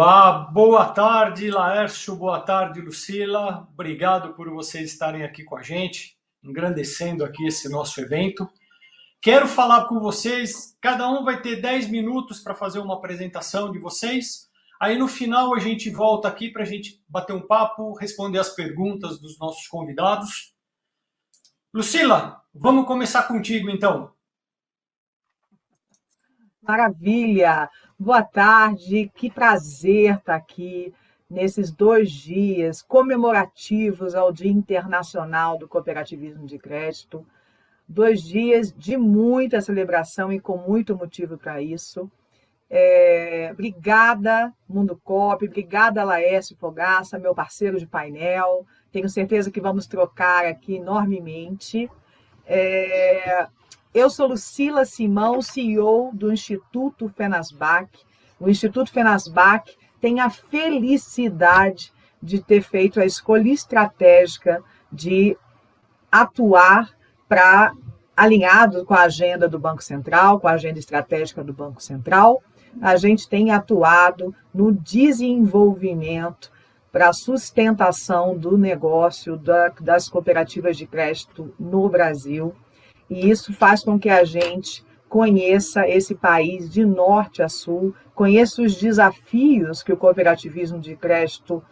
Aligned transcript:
Olá, 0.00 0.30
boa 0.30 0.84
tarde, 0.90 1.50
Laércio, 1.50 2.14
boa 2.14 2.40
tarde, 2.40 2.80
Lucila. 2.80 3.66
Obrigado 3.72 4.32
por 4.34 4.48
vocês 4.48 4.92
estarem 4.92 5.24
aqui 5.24 5.42
com 5.42 5.56
a 5.56 5.62
gente, 5.62 6.16
engrandecendo 6.40 7.24
aqui 7.24 7.44
esse 7.48 7.68
nosso 7.68 8.00
evento. 8.00 8.48
Quero 9.20 9.48
falar 9.48 9.88
com 9.88 9.98
vocês, 9.98 10.78
cada 10.80 11.10
um 11.10 11.24
vai 11.24 11.42
ter 11.42 11.60
10 11.60 11.88
minutos 11.88 12.38
para 12.38 12.54
fazer 12.54 12.78
uma 12.78 12.94
apresentação 12.94 13.72
de 13.72 13.80
vocês. 13.80 14.48
Aí 14.80 14.96
no 14.96 15.08
final 15.08 15.52
a 15.52 15.58
gente 15.58 15.90
volta 15.90 16.28
aqui 16.28 16.48
para 16.48 16.62
a 16.62 16.64
gente 16.64 17.02
bater 17.08 17.34
um 17.34 17.44
papo, 17.44 17.92
responder 17.94 18.38
as 18.38 18.50
perguntas 18.50 19.18
dos 19.18 19.36
nossos 19.36 19.66
convidados. 19.66 20.54
Lucila, 21.74 22.40
vamos 22.54 22.86
começar 22.86 23.24
contigo 23.24 23.68
então. 23.68 24.12
Maravilha! 26.62 27.68
Boa 28.00 28.22
tarde, 28.22 29.10
que 29.12 29.28
prazer 29.28 30.18
estar 30.18 30.36
aqui 30.36 30.94
nesses 31.28 31.72
dois 31.72 32.12
dias 32.12 32.80
comemorativos 32.80 34.14
ao 34.14 34.32
Dia 34.32 34.52
Internacional 34.52 35.58
do 35.58 35.66
Cooperativismo 35.66 36.46
de 36.46 36.60
Crédito. 36.60 37.26
Dois 37.88 38.22
dias 38.22 38.72
de 38.72 38.96
muita 38.96 39.60
celebração 39.60 40.32
e 40.32 40.38
com 40.38 40.56
muito 40.56 40.96
motivo 40.96 41.36
para 41.36 41.60
isso. 41.60 42.08
É, 42.70 43.48
obrigada, 43.52 44.54
Mundo 44.68 44.96
Cop, 45.02 45.44
obrigada, 45.44 46.04
Laércio 46.04 46.56
Fogaça, 46.56 47.18
meu 47.18 47.34
parceiro 47.34 47.80
de 47.80 47.86
painel. 47.86 48.64
Tenho 48.92 49.08
certeza 49.08 49.50
que 49.50 49.60
vamos 49.60 49.88
trocar 49.88 50.46
aqui 50.46 50.76
enormemente. 50.76 51.90
É, 52.46 53.48
eu 53.94 54.10
sou 54.10 54.28
Lucila 54.28 54.84
Simão, 54.84 55.40
CEO 55.40 56.10
do 56.12 56.32
Instituto 56.32 57.08
Fenasbac. 57.08 57.88
O 58.38 58.48
Instituto 58.48 58.90
Fenasbac 58.90 59.74
tem 60.00 60.20
a 60.20 60.30
felicidade 60.30 61.92
de 62.22 62.42
ter 62.42 62.62
feito 62.62 63.00
a 63.00 63.06
escolha 63.06 63.50
estratégica 63.50 64.62
de 64.92 65.36
atuar 66.10 66.90
para 67.28 67.72
alinhado 68.16 68.84
com 68.84 68.94
a 68.94 69.02
agenda 69.02 69.48
do 69.48 69.58
Banco 69.58 69.82
Central, 69.82 70.40
com 70.40 70.48
a 70.48 70.52
agenda 70.52 70.78
estratégica 70.78 71.42
do 71.42 71.52
Banco 71.52 71.82
Central. 71.82 72.42
A 72.82 72.96
gente 72.96 73.28
tem 73.28 73.50
atuado 73.50 74.34
no 74.52 74.72
desenvolvimento 74.72 76.50
para 76.90 77.08
a 77.08 77.12
sustentação 77.12 78.36
do 78.36 78.58
negócio 78.58 79.36
da, 79.36 79.68
das 79.80 80.08
cooperativas 80.08 80.76
de 80.76 80.86
crédito 80.86 81.54
no 81.58 81.88
Brasil 81.88 82.54
e 83.08 83.30
isso 83.30 83.52
faz 83.52 83.82
com 83.82 83.98
que 83.98 84.08
a 84.08 84.24
gente 84.24 84.84
conheça 85.08 85.88
esse 85.88 86.14
país 86.14 86.70
de 86.70 86.84
norte 86.84 87.42
a 87.42 87.48
sul, 87.48 87.94
conheça 88.14 88.62
os 88.62 88.76
desafios 88.76 89.82
que 89.82 89.92
o 89.92 89.96
cooperativismo 89.96 90.78
de 90.78 90.94
crédito 90.94 91.62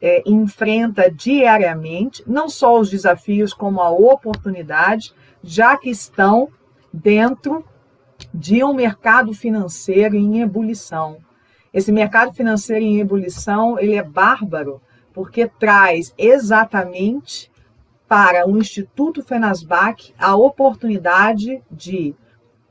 é, 0.00 0.22
enfrenta 0.24 1.10
diariamente, 1.10 2.22
não 2.26 2.48
só 2.48 2.78
os 2.78 2.88
desafios, 2.88 3.52
como 3.52 3.80
a 3.80 3.90
oportunidade, 3.90 5.12
já 5.42 5.76
que 5.76 5.90
estão 5.90 6.48
dentro 6.92 7.64
de 8.32 8.62
um 8.62 8.74
mercado 8.74 9.32
financeiro 9.32 10.16
em 10.16 10.40
ebulição. 10.40 11.18
Esse 11.72 11.92
mercado 11.92 12.32
financeiro 12.32 12.84
em 12.84 13.00
ebulição, 13.00 13.78
ele 13.78 13.94
é 13.94 14.02
bárbaro, 14.02 14.80
porque 15.12 15.46
traz 15.46 16.14
exatamente 16.16 17.50
para 18.08 18.48
o 18.48 18.56
Instituto 18.56 19.22
Fenasbac 19.22 20.14
a 20.18 20.34
oportunidade 20.34 21.62
de, 21.70 22.14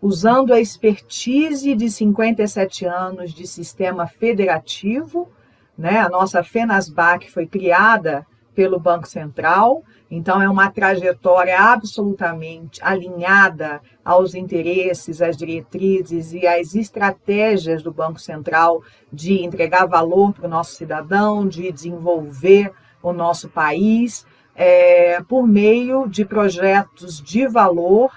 usando 0.02 0.52
a 0.52 0.60
expertise 0.60 1.76
de 1.76 1.90
57 1.90 2.86
anos 2.86 3.32
de 3.34 3.46
sistema 3.46 4.08
federativo, 4.08 5.30
né? 5.78 6.00
A 6.00 6.10
nossa 6.10 6.44
Fenasbac 6.44 7.32
foi 7.32 7.46
criada 7.46 8.26
pelo 8.56 8.80
Banco 8.80 9.08
Central, 9.08 9.84
então 10.10 10.42
é 10.42 10.50
uma 10.50 10.72
trajetória 10.72 11.60
absolutamente 11.60 12.84
alinhada 12.84 13.80
aos 14.04 14.34
interesses, 14.34 15.22
às 15.22 15.38
diretrizes 15.38 16.34
e 16.34 16.48
às 16.48 16.74
estratégias 16.74 17.84
do 17.84 17.94
Banco 17.94 18.20
Central 18.20 18.82
de 19.14 19.44
entregar 19.44 19.86
valor 19.86 20.34
para 20.34 20.48
o 20.48 20.50
nosso 20.50 20.74
cidadão, 20.74 21.48
de 21.48 21.72
desenvolver 21.72 22.74
o 23.04 23.14
nosso 23.14 23.48
país 23.50 24.26
é, 24.58 25.22
por 25.22 25.48
meio 25.48 26.08
de 26.08 26.26
projetos 26.26 27.22
de 27.22 27.48
valor 27.48 28.12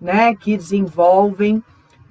né, 0.00 0.34
que 0.34 0.56
desenvolvem 0.56 1.62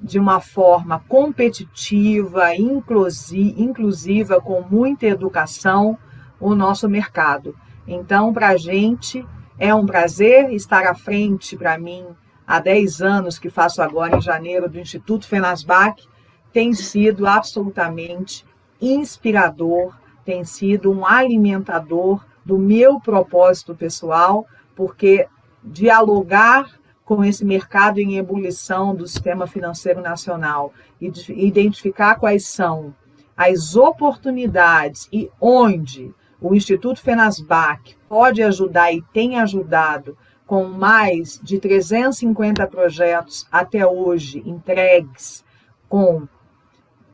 de 0.01 0.17
uma 0.17 0.39
forma 0.39 1.03
competitiva, 1.07 2.55
inclusiva, 2.55 4.39
com 4.41 4.61
muita 4.61 5.05
educação, 5.05 5.97
o 6.39 6.55
nosso 6.55 6.87
mercado. 6.89 7.55
Então, 7.85 8.33
para 8.33 8.49
a 8.49 8.57
gente 8.57 9.25
é 9.59 9.75
um 9.75 9.85
prazer 9.85 10.51
estar 10.53 10.85
à 10.87 10.95
frente, 10.95 11.57
para 11.57 11.77
mim, 11.77 12.05
há 12.47 12.59
10 12.59 13.01
anos 13.01 13.37
que 13.37 13.49
faço 13.49 13.81
agora 13.81 14.17
em 14.17 14.21
janeiro 14.21 14.69
do 14.69 14.79
Instituto 14.79 15.27
Fenasbac, 15.27 16.03
tem 16.51 16.73
sido 16.73 17.27
absolutamente 17.27 18.45
inspirador, 18.81 19.93
tem 20.25 20.43
sido 20.43 20.91
um 20.91 21.05
alimentador 21.05 22.23
do 22.45 22.57
meu 22.57 22.99
propósito 22.99 23.75
pessoal, 23.75 24.45
porque 24.75 25.27
dialogar 25.63 26.79
com 27.05 27.23
esse 27.23 27.43
mercado 27.43 27.99
em 27.99 28.17
ebulição 28.17 28.95
do 28.95 29.07
sistema 29.07 29.45
financeiro 29.45 30.01
nacional 30.01 30.73
e 30.99 31.11
identificar 31.29 32.15
quais 32.15 32.47
são 32.47 32.93
as 33.35 33.75
oportunidades 33.75 35.07
e 35.11 35.29
onde 35.39 36.13
o 36.39 36.53
Instituto 36.53 37.01
Fenasbac 37.01 37.95
pode 38.07 38.41
ajudar 38.43 38.91
e 38.91 39.01
tem 39.13 39.39
ajudado 39.39 40.17
com 40.45 40.65
mais 40.65 41.39
de 41.41 41.57
350 41.59 42.67
projetos 42.67 43.47
até 43.51 43.85
hoje 43.87 44.43
entregues 44.45 45.43
com 45.87 46.27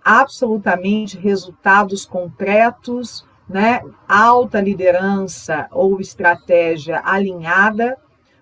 absolutamente 0.03 1.17
resultados 1.17 2.05
concretos 2.05 3.25
né, 3.49 3.81
alta 4.07 4.61
liderança 4.61 5.67
ou 5.71 5.99
estratégia 5.99 7.01
alinhada 7.03 7.97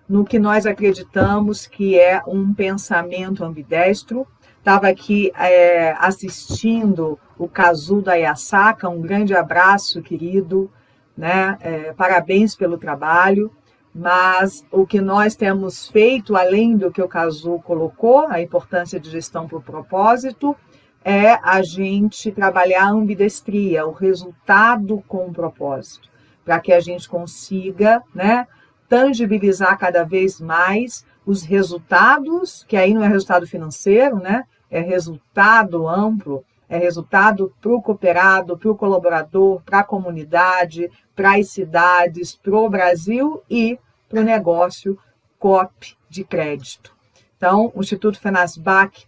no 0.06 0.24
que 0.24 0.38
nós 0.38 0.66
acreditamos 0.66 1.66
que 1.66 1.98
é 1.98 2.22
um 2.26 2.52
pensamento 2.52 3.42
ambidestro. 3.42 4.26
Estava 4.58 4.88
aqui 4.88 5.32
é, 5.34 5.92
assistindo 5.98 7.18
o 7.38 7.48
Kazu 7.48 8.02
da 8.02 8.14
Yasaka, 8.14 8.88
um 8.88 9.00
grande 9.00 9.34
abraço, 9.34 10.02
querido, 10.02 10.70
né? 11.16 11.56
É, 11.60 11.92
parabéns 11.92 12.54
pelo 12.54 12.76
trabalho. 12.76 13.50
Mas 13.94 14.64
o 14.70 14.86
que 14.86 15.00
nós 15.00 15.34
temos 15.34 15.88
feito, 15.88 16.36
além 16.36 16.76
do 16.76 16.90
que 16.90 17.02
o 17.02 17.08
Kazu 17.08 17.58
colocou, 17.64 18.26
a 18.28 18.40
importância 18.40 19.00
de 19.00 19.10
gestão 19.10 19.48
por 19.48 19.62
propósito, 19.62 20.54
é 21.04 21.38
a 21.42 21.62
gente 21.62 22.32
trabalhar 22.32 22.84
a 22.84 22.90
ambidestria, 22.90 23.86
o 23.86 23.92
resultado 23.92 25.02
com 25.06 25.26
o 25.26 25.32
propósito, 25.32 26.08
para 26.44 26.60
que 26.60 26.72
a 26.72 26.80
gente 26.80 27.08
consiga 27.08 28.02
né, 28.14 28.46
tangibilizar 28.88 29.78
cada 29.78 30.04
vez 30.04 30.40
mais 30.40 31.04
os 31.24 31.42
resultados, 31.42 32.64
que 32.66 32.76
aí 32.76 32.94
não 32.94 33.04
é 33.04 33.08
resultado 33.08 33.46
financeiro, 33.46 34.16
né? 34.16 34.44
É 34.70 34.80
resultado 34.80 35.86
amplo, 35.86 36.44
é 36.68 36.76
resultado 36.76 37.54
para 37.60 37.72
o 37.72 37.82
cooperado, 37.82 38.56
para 38.56 38.70
o 38.70 38.76
colaborador, 38.76 39.62
para 39.62 39.80
a 39.80 39.84
comunidade, 39.84 40.90
para 41.14 41.36
as 41.36 41.48
cidades, 41.48 42.34
para 42.34 42.56
o 42.56 42.68
Brasil 42.68 43.42
e 43.48 43.78
para 44.08 44.20
o 44.20 44.24
negócio 44.24 44.98
COP 45.38 45.96
de 46.08 46.24
crédito. 46.24 46.94
Então, 47.36 47.72
o 47.74 47.80
Instituto 47.80 48.18
Fenasbac 48.18 49.07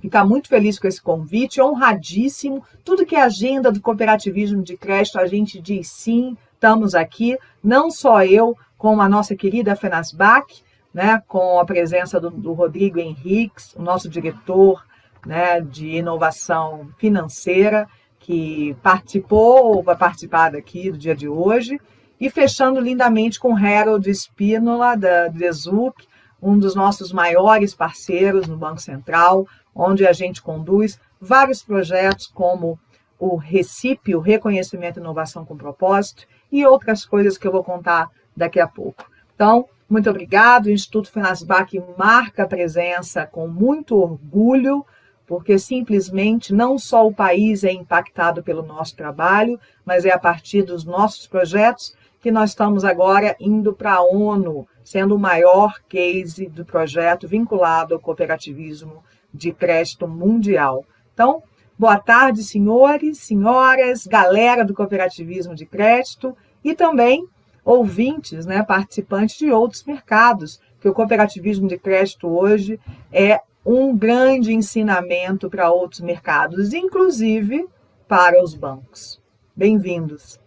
Ficar 0.00 0.24
muito 0.24 0.48
feliz 0.48 0.78
com 0.78 0.86
esse 0.86 1.02
convite, 1.02 1.60
honradíssimo. 1.60 2.64
Tudo 2.84 3.04
que 3.04 3.16
é 3.16 3.22
agenda 3.22 3.72
do 3.72 3.80
cooperativismo 3.80 4.62
de 4.62 4.76
crédito, 4.76 5.18
a 5.18 5.26
gente 5.26 5.60
diz 5.60 5.88
sim, 5.88 6.36
estamos 6.54 6.94
aqui. 6.94 7.36
Não 7.62 7.90
só 7.90 8.24
eu, 8.24 8.56
como 8.76 9.02
a 9.02 9.08
nossa 9.08 9.34
querida 9.34 9.74
Fenasbac, 9.74 10.62
né, 10.94 11.22
com 11.26 11.58
a 11.58 11.64
presença 11.64 12.20
do, 12.20 12.30
do 12.30 12.52
Rodrigo 12.52 12.98
Henriques, 12.98 13.74
o 13.74 13.82
nosso 13.82 14.08
diretor 14.08 14.84
né, 15.26 15.60
de 15.60 15.96
inovação 15.96 16.88
financeira, 16.96 17.88
que 18.20 18.76
participou 18.82 19.76
ou 19.76 19.82
vai 19.82 19.96
participar 19.96 20.50
daqui 20.50 20.90
do 20.90 20.98
dia 20.98 21.14
de 21.14 21.28
hoje. 21.28 21.80
E 22.20 22.28
fechando 22.28 22.80
lindamente 22.80 23.38
com 23.38 23.56
Harold 23.56 24.08
Spínola, 24.10 24.96
da 24.96 25.28
Desuc, 25.28 26.06
um 26.42 26.58
dos 26.58 26.74
nossos 26.74 27.12
maiores 27.12 27.74
parceiros 27.74 28.46
no 28.46 28.56
Banco 28.56 28.80
Central, 28.80 29.46
onde 29.78 30.04
a 30.04 30.12
gente 30.12 30.42
conduz 30.42 31.00
vários 31.20 31.62
projetos 31.62 32.26
como 32.26 32.78
o 33.18 33.36
RECIP, 33.36 34.14
o 34.14 34.20
Reconhecimento 34.20 34.98
e 34.98 35.00
Inovação 35.00 35.44
com 35.44 35.56
Propósito, 35.56 36.26
e 36.50 36.66
outras 36.66 37.04
coisas 37.04 37.38
que 37.38 37.46
eu 37.46 37.52
vou 37.52 37.62
contar 37.62 38.10
daqui 38.36 38.58
a 38.58 38.66
pouco. 38.66 39.08
Então, 39.34 39.66
muito 39.88 40.10
obrigado. 40.10 40.66
O 40.66 40.70
Instituto 40.70 41.10
Finasbac 41.10 41.80
marca 41.96 42.42
a 42.42 42.48
presença 42.48 43.24
com 43.24 43.46
muito 43.46 43.96
orgulho 43.96 44.84
porque 45.26 45.58
simplesmente 45.58 46.54
não 46.54 46.78
só 46.78 47.06
o 47.06 47.12
país 47.12 47.62
é 47.62 47.70
impactado 47.70 48.42
pelo 48.42 48.62
nosso 48.62 48.96
trabalho, 48.96 49.60
mas 49.84 50.06
é 50.06 50.10
a 50.10 50.18
partir 50.18 50.62
dos 50.62 50.84
nossos 50.84 51.26
projetos 51.26 51.94
que 52.18 52.32
nós 52.32 52.50
estamos 52.50 52.82
agora 52.82 53.36
indo 53.38 53.74
para 53.74 53.92
a 53.92 54.02
ONU, 54.02 54.66
sendo 54.82 55.14
o 55.14 55.18
maior 55.18 55.74
case 55.86 56.48
do 56.48 56.64
projeto 56.64 57.28
vinculado 57.28 57.94
ao 57.94 58.00
cooperativismo 58.00 59.04
de 59.32 59.52
crédito 59.52 60.06
mundial. 60.08 60.84
Então, 61.12 61.42
boa 61.78 61.98
tarde, 61.98 62.42
senhores, 62.42 63.18
senhoras, 63.18 64.06
galera 64.06 64.64
do 64.64 64.74
cooperativismo 64.74 65.54
de 65.54 65.66
crédito 65.66 66.36
e 66.64 66.74
também 66.74 67.26
ouvintes, 67.64 68.46
né, 68.46 68.62
participantes 68.62 69.36
de 69.36 69.50
outros 69.50 69.84
mercados, 69.84 70.60
que 70.80 70.88
o 70.88 70.94
cooperativismo 70.94 71.68
de 71.68 71.78
crédito 71.78 72.28
hoje 72.28 72.80
é 73.12 73.40
um 73.64 73.96
grande 73.96 74.54
ensinamento 74.54 75.50
para 75.50 75.70
outros 75.70 76.00
mercados, 76.00 76.72
inclusive 76.72 77.68
para 78.06 78.42
os 78.42 78.54
bancos. 78.54 79.20
Bem-vindos. 79.54 80.40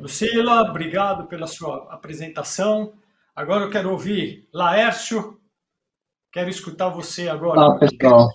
Lucila, 0.00 0.62
obrigado 0.62 1.26
pela 1.26 1.46
sua 1.46 1.86
apresentação. 1.90 2.92
Agora 3.38 3.66
eu 3.66 3.70
quero 3.70 3.92
ouvir 3.92 4.48
Laércio. 4.52 5.38
Quero 6.32 6.50
escutar 6.50 6.88
você 6.88 7.28
agora. 7.28 7.60
Olá, 7.60 7.78
pessoal. 7.78 8.32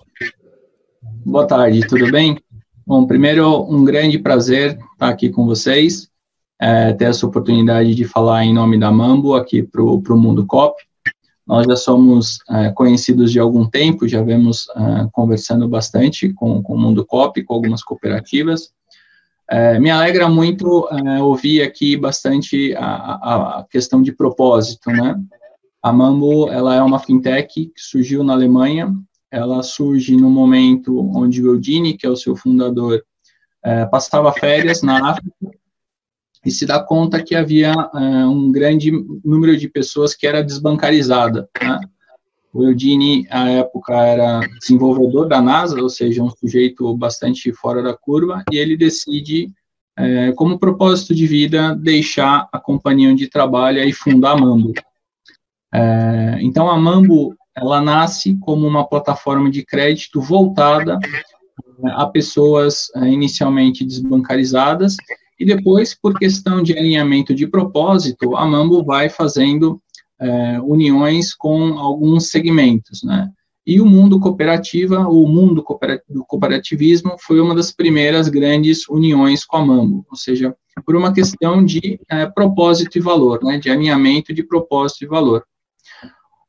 Boa 1.26 1.46
tarde, 1.46 1.86
tudo 1.86 2.10
bem? 2.10 2.42
Bom, 2.86 3.06
primeiro, 3.06 3.70
um 3.70 3.84
grande 3.84 4.18
prazer 4.18 4.78
estar 4.94 5.10
aqui 5.10 5.28
com 5.28 5.44
vocês, 5.44 6.08
é, 6.58 6.94
ter 6.94 7.04
essa 7.04 7.26
oportunidade 7.26 7.94
de 7.94 8.06
falar 8.06 8.46
em 8.46 8.54
nome 8.54 8.80
da 8.80 8.90
Mambo 8.90 9.34
aqui 9.34 9.62
para 9.62 9.82
o 9.82 10.16
Mundo 10.16 10.46
Cop. 10.46 10.74
Nós 11.46 11.66
já 11.66 11.76
somos 11.76 12.38
é, 12.48 12.70
conhecidos 12.70 13.30
de 13.30 13.38
algum 13.38 13.68
tempo, 13.68 14.08
já 14.08 14.22
vemos 14.22 14.70
é, 14.70 15.06
conversando 15.12 15.68
bastante 15.68 16.32
com, 16.32 16.62
com 16.62 16.72
o 16.72 16.78
Mundo 16.78 17.04
Cop, 17.04 17.44
com 17.44 17.52
algumas 17.52 17.82
cooperativas. 17.82 18.72
É, 19.48 19.78
me 19.78 19.90
alegra 19.90 20.28
muito 20.28 20.88
é, 20.90 21.22
ouvir 21.22 21.62
aqui 21.62 21.96
bastante 21.96 22.74
a, 22.76 23.58
a, 23.58 23.66
questão 23.70 24.02
de 24.02 24.12
propósito, 24.12 24.90
né? 24.90 25.20
A 25.82 25.92
Mambo, 25.92 26.48
ela 26.48 26.74
é 26.74 26.82
uma 26.82 26.98
fintech 26.98 27.66
que 27.66 27.72
surgiu 27.76 28.24
na 28.24 28.32
Alemanha, 28.32 28.90
ela 29.30 29.62
surge 29.62 30.16
no 30.16 30.30
momento 30.30 30.98
onde 31.14 31.42
o 31.42 31.46
Eudine, 31.48 31.94
que 31.94 32.06
é 32.06 32.08
o 32.08 32.16
seu 32.16 32.34
fundador, 32.34 33.04
é, 33.62 33.84
passava 33.84 34.32
férias 34.32 34.82
na 34.82 35.10
África 35.10 35.34
e 36.44 36.50
se 36.50 36.64
dá 36.64 36.82
conta 36.82 37.22
que 37.22 37.34
havia 37.34 37.72
é, 37.72 38.26
um 38.26 38.50
grande 38.50 38.92
número 39.24 39.56
de 39.56 39.68
pessoas 39.68 40.14
que 40.14 40.26
era 40.26 40.42
desbancarizada, 40.42 41.48
né? 41.62 41.80
O 42.54 42.62
Eudine, 42.62 43.26
à 43.30 43.48
época, 43.50 43.92
era 43.94 44.38
desenvolvedor 44.60 45.26
da 45.26 45.42
NASA, 45.42 45.82
ou 45.82 45.88
seja, 45.88 46.22
um 46.22 46.30
sujeito 46.30 46.96
bastante 46.96 47.52
fora 47.52 47.82
da 47.82 47.92
curva, 47.96 48.44
e 48.48 48.56
ele 48.56 48.76
decide, 48.76 49.50
é, 49.98 50.30
como 50.32 50.56
propósito 50.56 51.12
de 51.16 51.26
vida, 51.26 51.74
deixar 51.74 52.48
a 52.52 52.60
companhia 52.60 53.10
onde 53.10 53.28
trabalha 53.28 53.84
e 53.84 53.92
fundar 53.92 54.34
a 54.34 54.36
Mambo. 54.36 54.72
É, 55.74 56.38
então, 56.42 56.70
a 56.70 56.78
Mambo, 56.78 57.34
ela 57.56 57.80
nasce 57.80 58.38
como 58.40 58.68
uma 58.68 58.86
plataforma 58.86 59.50
de 59.50 59.64
crédito 59.64 60.20
voltada 60.20 61.00
é, 61.84 61.90
a 61.90 62.06
pessoas 62.06 62.86
é, 62.94 63.08
inicialmente 63.08 63.84
desbancarizadas, 63.84 64.96
e 65.40 65.44
depois, 65.44 65.92
por 65.92 66.16
questão 66.16 66.62
de 66.62 66.78
alinhamento 66.78 67.34
de 67.34 67.48
propósito, 67.48 68.36
a 68.36 68.46
Mambo 68.46 68.84
vai 68.84 69.08
fazendo 69.08 69.82
é, 70.24 70.60
uniões 70.60 71.34
com 71.34 71.78
alguns 71.78 72.30
segmentos, 72.30 73.02
né? 73.02 73.28
E 73.66 73.80
o 73.80 73.86
mundo 73.86 74.20
cooperativa, 74.20 75.08
o 75.08 75.26
mundo 75.26 75.64
do 76.08 76.24
cooperativismo 76.24 77.16
foi 77.18 77.40
uma 77.40 77.54
das 77.54 77.72
primeiras 77.72 78.28
grandes 78.28 78.86
uniões 78.88 79.44
com 79.44 79.56
a 79.56 79.64
Mambo, 79.64 80.04
ou 80.10 80.16
seja, 80.16 80.54
por 80.84 80.94
uma 80.94 81.14
questão 81.14 81.64
de 81.64 81.98
é, 82.10 82.26
propósito 82.26 82.98
e 82.98 83.00
valor, 83.00 83.42
né, 83.42 83.58
de 83.58 83.70
alinhamento 83.70 84.34
de 84.34 84.42
propósito 84.42 85.04
e 85.04 85.08
valor. 85.08 85.44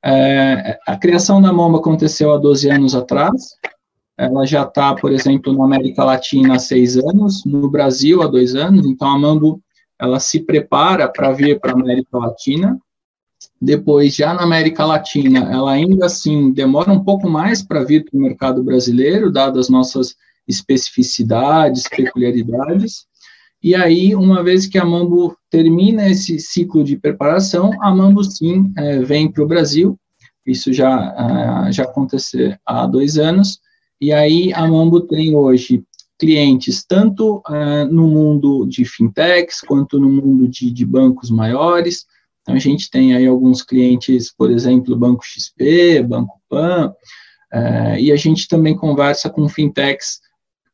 É, 0.03 0.77
a 0.86 0.98
criação 0.98 1.41
da 1.41 1.53
Mambo 1.53 1.77
aconteceu 1.77 2.34
há 2.34 2.38
12 2.38 2.70
anos 2.70 2.94
atrás, 2.94 3.55
ela 4.17 4.46
já 4.46 4.63
está, 4.63 4.94
por 4.94 5.12
exemplo, 5.12 5.53
na 5.53 5.65
América 5.65 6.03
Latina 6.03 6.55
há 6.55 6.60
seis 6.60 6.98
anos, 6.98 7.46
no 7.46 7.70
Brasil 7.70 8.22
há 8.22 8.27
dois 8.27 8.55
anos, 8.55 8.86
então 8.86 9.08
a 9.08 9.17
Mambo 9.17 9.62
ela 10.00 10.20
se 10.20 10.41
prepara 10.41 11.08
para 11.08 11.32
vir 11.32 11.60
para 11.62 11.72
a 11.72 11.75
América 11.75 12.17
Latina, 12.17 12.77
depois, 13.62 14.15
já 14.15 14.33
na 14.33 14.43
América 14.43 14.85
Latina, 14.85 15.51
ela 15.51 15.71
ainda 15.71 16.05
assim 16.05 16.51
demora 16.51 16.91
um 16.91 17.03
pouco 17.03 17.29
mais 17.29 17.62
para 17.62 17.83
vir 17.83 18.03
para 18.03 18.17
o 18.17 18.21
mercado 18.21 18.63
brasileiro, 18.63 19.31
dadas 19.31 19.65
as 19.65 19.69
nossas 19.69 20.15
especificidades, 20.47 21.83
peculiaridades. 21.88 23.05
E 23.63 23.74
aí, 23.74 24.13
uma 24.13 24.43
vez 24.43 24.67
que 24.67 24.77
a 24.77 24.85
Mambo 24.85 25.35
termina 25.50 26.07
esse 26.07 26.38
ciclo 26.39 26.83
de 26.83 26.97
preparação, 26.97 27.71
a 27.81 27.93
Mambo 27.93 28.24
sim 28.24 28.71
é, 28.77 29.00
vem 29.00 29.31
para 29.31 29.43
o 29.43 29.47
Brasil. 29.47 29.97
Isso 30.45 30.71
já, 30.71 31.67
é, 31.67 31.71
já 31.71 31.83
aconteceu 31.83 32.55
há 32.65 32.85
dois 32.85 33.17
anos. 33.17 33.59
E 34.00 34.13
aí, 34.13 34.53
a 34.53 34.67
Mambo 34.67 35.01
tem 35.01 35.35
hoje 35.35 35.83
clientes 36.19 36.85
tanto 36.85 37.41
é, 37.50 37.85
no 37.85 38.07
mundo 38.07 38.65
de 38.67 38.85
fintechs, 38.85 39.62
quanto 39.62 40.00
no 40.00 40.09
mundo 40.09 40.47
de, 40.47 40.69
de 40.69 40.85
bancos 40.85 41.29
maiores, 41.29 42.05
então, 42.45 42.53
a 42.53 42.59
gente 42.59 42.91
tem 42.91 43.15
aí 43.15 43.25
alguns 43.25 43.63
clientes, 43.63 44.31
por 44.31 44.51
exemplo, 44.51 44.95
Banco 44.95 45.25
XP, 45.25 46.03
Banco 46.03 46.39
Pan, 46.47 46.93
é, 47.51 47.99
e 47.99 48.11
a 48.11 48.15
gente 48.15 48.47
também 48.47 48.77
conversa 48.77 49.31
com 49.31 49.49
fintechs 49.49 50.19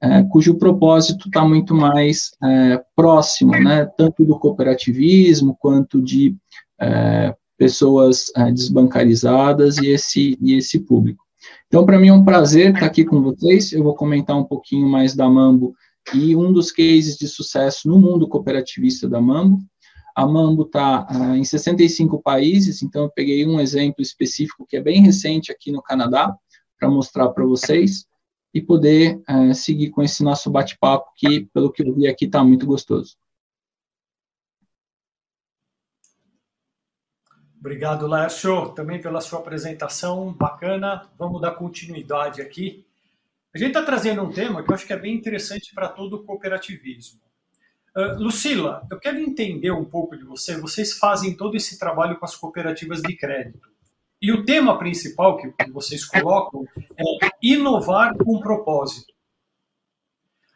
é, 0.01 0.21
cujo 0.23 0.57
propósito 0.57 1.27
está 1.27 1.47
muito 1.47 1.73
mais 1.73 2.31
é, 2.43 2.83
próximo, 2.93 3.51
né, 3.51 3.85
tanto 3.97 4.25
do 4.25 4.37
cooperativismo 4.37 5.55
quanto 5.59 6.01
de 6.01 6.35
é, 6.77 7.33
pessoas 7.57 8.25
é, 8.35 8.51
desbancarizadas 8.51 9.77
e 9.77 9.87
esse, 9.87 10.37
e 10.41 10.55
esse 10.55 10.79
público. 10.79 11.23
Então, 11.67 11.85
para 11.85 11.97
mim 11.97 12.09
é 12.09 12.13
um 12.13 12.25
prazer 12.25 12.73
estar 12.73 12.85
aqui 12.85 13.05
com 13.05 13.21
vocês. 13.21 13.71
Eu 13.71 13.83
vou 13.83 13.95
comentar 13.95 14.35
um 14.35 14.43
pouquinho 14.43 14.89
mais 14.89 15.15
da 15.15 15.29
Mambo 15.29 15.73
e 16.13 16.35
um 16.35 16.51
dos 16.51 16.69
cases 16.69 17.15
de 17.15 17.27
sucesso 17.27 17.87
no 17.87 17.97
mundo 17.97 18.27
cooperativista 18.27 19.07
da 19.07 19.21
Mambo. 19.21 19.59
A 20.21 20.27
Mambo 20.27 20.63
está 20.63 21.07
uh, 21.09 21.35
em 21.35 21.43
65 21.43 22.21
países, 22.21 22.83
então 22.83 23.05
eu 23.05 23.09
peguei 23.09 23.43
um 23.43 23.59
exemplo 23.59 24.03
específico 24.03 24.67
que 24.67 24.77
é 24.77 24.81
bem 24.81 25.01
recente 25.01 25.51
aqui 25.51 25.71
no 25.71 25.81
Canadá, 25.81 26.37
para 26.79 26.87
mostrar 26.87 27.29
para 27.29 27.43
vocês 27.43 28.05
e 28.53 28.61
poder 28.61 29.19
uh, 29.27 29.51
seguir 29.55 29.89
com 29.89 30.03
esse 30.03 30.23
nosso 30.23 30.51
bate-papo, 30.51 31.11
que, 31.15 31.49
pelo 31.51 31.71
que 31.71 31.81
eu 31.81 31.95
vi 31.95 32.07
aqui, 32.07 32.25
está 32.25 32.43
muito 32.43 32.67
gostoso. 32.67 33.17
Obrigado, 37.59 38.05
Lércio, 38.05 38.69
também 38.75 39.01
pela 39.01 39.21
sua 39.21 39.39
apresentação 39.39 40.31
bacana. 40.33 41.09
Vamos 41.17 41.41
dar 41.41 41.55
continuidade 41.55 42.43
aqui. 42.43 42.85
A 43.55 43.57
gente 43.57 43.69
está 43.69 43.81
trazendo 43.81 44.21
um 44.21 44.31
tema 44.31 44.63
que 44.63 44.69
eu 44.69 44.75
acho 44.75 44.85
que 44.85 44.93
é 44.93 44.99
bem 44.99 45.15
interessante 45.15 45.73
para 45.73 45.89
todo 45.89 46.17
o 46.17 46.23
cooperativismo. 46.23 47.19
Uh, 47.95 48.17
Lucila, 48.17 48.88
eu 48.89 49.00
quero 49.00 49.19
entender 49.19 49.71
um 49.71 49.83
pouco 49.83 50.15
de 50.15 50.24
você. 50.24 50.57
Vocês 50.57 50.93
fazem 50.93 51.36
todo 51.36 51.55
esse 51.55 51.77
trabalho 51.77 52.17
com 52.17 52.25
as 52.25 52.36
cooperativas 52.36 53.01
de 53.01 53.15
crédito. 53.15 53.69
E 54.21 54.31
o 54.31 54.45
tema 54.45 54.77
principal 54.77 55.38
que, 55.38 55.51
que 55.51 55.71
vocês 55.71 56.05
colocam 56.05 56.65
é 56.98 57.29
inovar 57.41 58.15
com 58.17 58.39
propósito. 58.39 59.12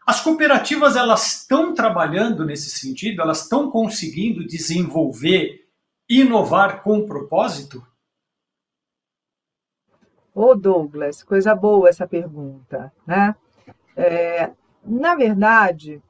As 0.05 0.21
cooperativas 0.21 0.95
elas 0.95 1.39
estão 1.39 1.73
trabalhando 1.73 2.45
nesse 2.45 2.69
sentido, 2.69 3.21
elas 3.21 3.41
estão 3.41 3.71
conseguindo 3.71 4.45
desenvolver, 4.45 5.67
inovar 6.07 6.83
com 6.83 7.07
propósito? 7.07 7.85
Ô 10.33 10.53
Douglas, 10.53 11.23
coisa 11.23 11.55
boa 11.55 11.89
essa 11.89 12.07
pergunta, 12.07 12.93
né? 13.07 13.35
É, 13.97 14.51
na 14.85 15.15
verdade, 15.15 16.03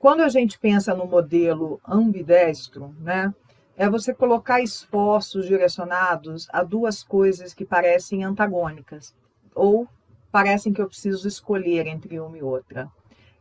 quando 0.00 0.22
a 0.22 0.30
gente 0.30 0.58
pensa 0.58 0.94
no 0.94 1.06
modelo 1.06 1.78
ambidestro, 1.86 2.96
né, 2.98 3.34
é 3.76 3.88
você 3.88 4.14
colocar 4.14 4.62
esforços 4.62 5.46
direcionados 5.46 6.48
a 6.50 6.64
duas 6.64 7.02
coisas 7.02 7.52
que 7.52 7.66
parecem 7.66 8.24
antagônicas, 8.24 9.14
ou 9.54 9.86
parecem 10.32 10.72
que 10.72 10.80
eu 10.80 10.88
preciso 10.88 11.28
escolher 11.28 11.86
entre 11.86 12.18
uma 12.18 12.38
e 12.38 12.42
outra. 12.42 12.88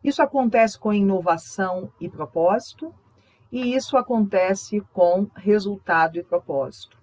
Isso 0.03 0.21
acontece 0.21 0.77
com 0.77 0.91
inovação 0.91 1.93
e 1.97 2.09
propósito, 2.09 2.93
e 3.49 3.73
isso 3.73 3.95
acontece 3.95 4.81
com 4.93 5.27
resultado 5.35 6.19
e 6.19 6.23
propósito. 6.23 6.97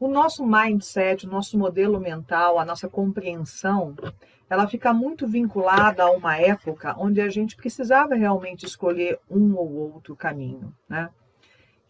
O 0.00 0.08
nosso 0.08 0.44
mindset, 0.44 1.26
o 1.26 1.30
nosso 1.30 1.58
modelo 1.58 2.00
mental, 2.00 2.58
a 2.58 2.64
nossa 2.64 2.88
compreensão, 2.88 3.94
ela 4.48 4.66
fica 4.66 4.92
muito 4.92 5.26
vinculada 5.26 6.02
a 6.02 6.10
uma 6.10 6.36
época 6.36 6.94
onde 6.98 7.20
a 7.20 7.28
gente 7.28 7.56
precisava 7.56 8.14
realmente 8.14 8.66
escolher 8.66 9.18
um 9.30 9.56
ou 9.56 9.92
outro 9.92 10.14
caminho, 10.14 10.74
né? 10.88 11.08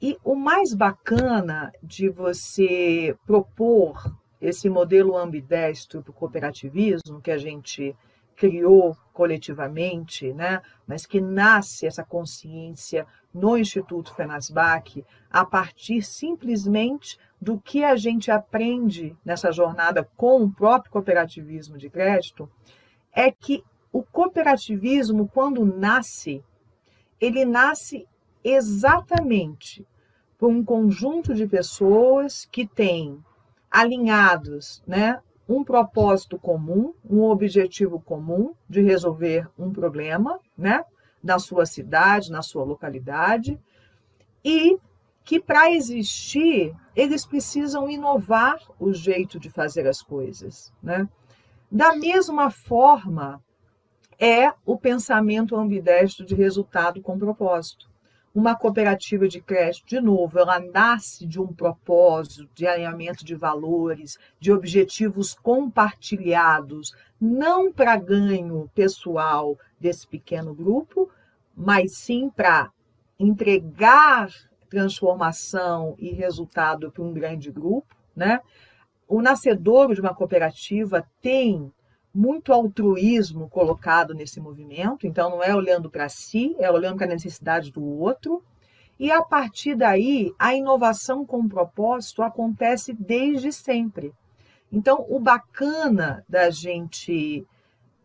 E 0.01 0.17
o 0.25 0.35
mais 0.35 0.75
bacana 0.75 1.73
de 1.83 2.09
você 2.09 3.17
propor 3.25 4.13
esse 4.41 4.69
modelo 4.69 5.17
ambidestro 5.17 6.03
para 6.03 6.11
o 6.11 6.15
cooperativismo 6.15 7.21
que 7.23 7.31
a 7.31 7.39
gente 7.39 7.97
criou 8.35 8.97
coletivamente, 9.13 10.33
né? 10.33 10.61
mas 10.85 11.07
que 11.07 11.21
nasce 11.21 11.87
essa 11.87 12.03
consciência 12.03 13.07
no 13.33 13.57
Instituto 13.57 14.13
Fenasbach 14.15 15.05
a 15.31 15.45
partir 15.45 16.03
simplesmente 16.03 17.17
do 17.43 17.59
que 17.59 17.83
a 17.83 17.97
gente 17.97 18.31
aprende 18.31 19.17
nessa 19.25 19.51
jornada 19.51 20.09
com 20.17 20.45
o 20.45 20.53
próprio 20.53 20.93
cooperativismo 20.93 21.77
de 21.77 21.91
crédito, 21.91 22.49
é 23.13 23.33
que 23.33 23.65
o 23.93 24.01
cooperativismo, 24.01 25.27
quando 25.27 25.67
nasce, 25.67 26.45
ele 27.21 27.45
nasce 27.45 28.07
exatamente 28.45 29.85
por 30.39 30.51
um 30.51 30.65
conjunto 30.65 31.35
de 31.35 31.45
pessoas 31.49 32.45
que 32.45 32.65
têm 32.65 33.19
alinhados, 33.69 34.81
né, 34.87 35.21
um 35.49 35.65
propósito 35.65 36.39
comum, 36.39 36.95
um 37.05 37.23
objetivo 37.23 37.99
comum 37.99 38.55
de 38.69 38.81
resolver 38.83 39.51
um 39.59 39.73
problema, 39.73 40.39
né, 40.57 40.85
na 41.21 41.41
sua 41.41 41.67
cidade, 41.67 42.31
na 42.31 42.41
sua 42.41 42.63
localidade, 42.63 43.59
e 44.45 44.79
que 45.25 45.41
para 45.41 45.71
existir 45.71 46.75
eles 46.95 47.25
precisam 47.25 47.89
inovar 47.89 48.59
o 48.79 48.93
jeito 48.93 49.39
de 49.39 49.51
fazer 49.51 49.87
as 49.87 50.03
coisas, 50.03 50.73
né? 50.83 51.09
Da 51.71 51.97
mesma 51.97 52.51
forma 52.51 53.43
é 54.19 54.53
o 54.65 54.77
pensamento 54.77 55.57
ambidestro 55.57 56.25
de 56.25 56.35
resultado 56.35 57.01
com 57.01 57.19
propósito 57.19 57.93
uma 58.35 58.57
cooperativa 58.57 59.29
de 59.29 59.41
crédito, 59.41 59.87
de 59.87 60.01
novo, 60.01 60.39
ela 60.39 60.59
nasce 60.59 61.27
de 61.27 61.39
um 61.39 61.49
propósito, 61.49 62.49
de 62.55 62.67
alinhamento 62.67 63.25
de 63.25 63.35
valores, 63.35 64.19
de 64.41 64.51
objetivos 64.51 65.35
compartilhados, 65.35 66.95
não 67.21 67.71
para 67.71 67.97
ganho 67.97 68.71
pessoal 68.75 69.59
desse 69.79 70.07
pequeno 70.07 70.55
grupo, 70.55 71.11
mas 71.55 71.97
sim 71.99 72.31
para 72.31 72.71
entregar 73.19 74.31
transformação 74.73 75.95
e 75.99 76.13
resultado 76.13 76.91
para 76.91 77.05
um 77.05 77.13
grande 77.13 77.51
grupo, 77.51 77.95
né? 78.17 78.41
O 79.07 79.21
nascedor 79.21 79.95
de 79.95 80.01
uma 80.01 80.15
cooperativa 80.15 81.07
tem 81.21 81.71
muito 82.15 82.55
altruísmo 82.55 83.51
colocado 83.51 84.15
nesse 84.15 84.41
movimento, 84.41 85.07
então 85.07 85.29
não 85.29 85.43
é 85.43 85.55
olhando 85.55 85.91
para 85.91 86.09
si, 86.09 86.57
é 86.59 86.71
olhando 86.71 86.97
para 86.97 87.05
a 87.05 87.11
necessidade 87.11 87.71
do 87.71 87.85
outro. 87.85 88.43
E 88.99 89.11
a 89.11 89.23
partir 89.23 89.75
daí, 89.75 90.33
a 90.39 90.55
inovação 90.55 91.27
com 91.27 91.47
propósito 91.47 92.23
acontece 92.23 92.95
desde 92.95 93.53
sempre. 93.53 94.15
Então, 94.71 95.05
o 95.07 95.21
bacana 95.21 96.25
da 96.27 96.49
gente 96.49 97.47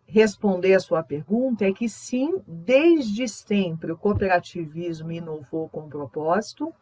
responder 0.07 0.73
a 0.73 0.79
sua 0.79 1.03
pergunta 1.03 1.65
é 1.65 1.73
que 1.73 1.89
sim, 1.89 2.41
desde 2.47 3.27
sempre 3.27 3.91
o 3.91 3.97
cooperativismo 3.97 5.11
inovou 5.11 5.67
com 5.67 5.89
propósito, 5.89 6.73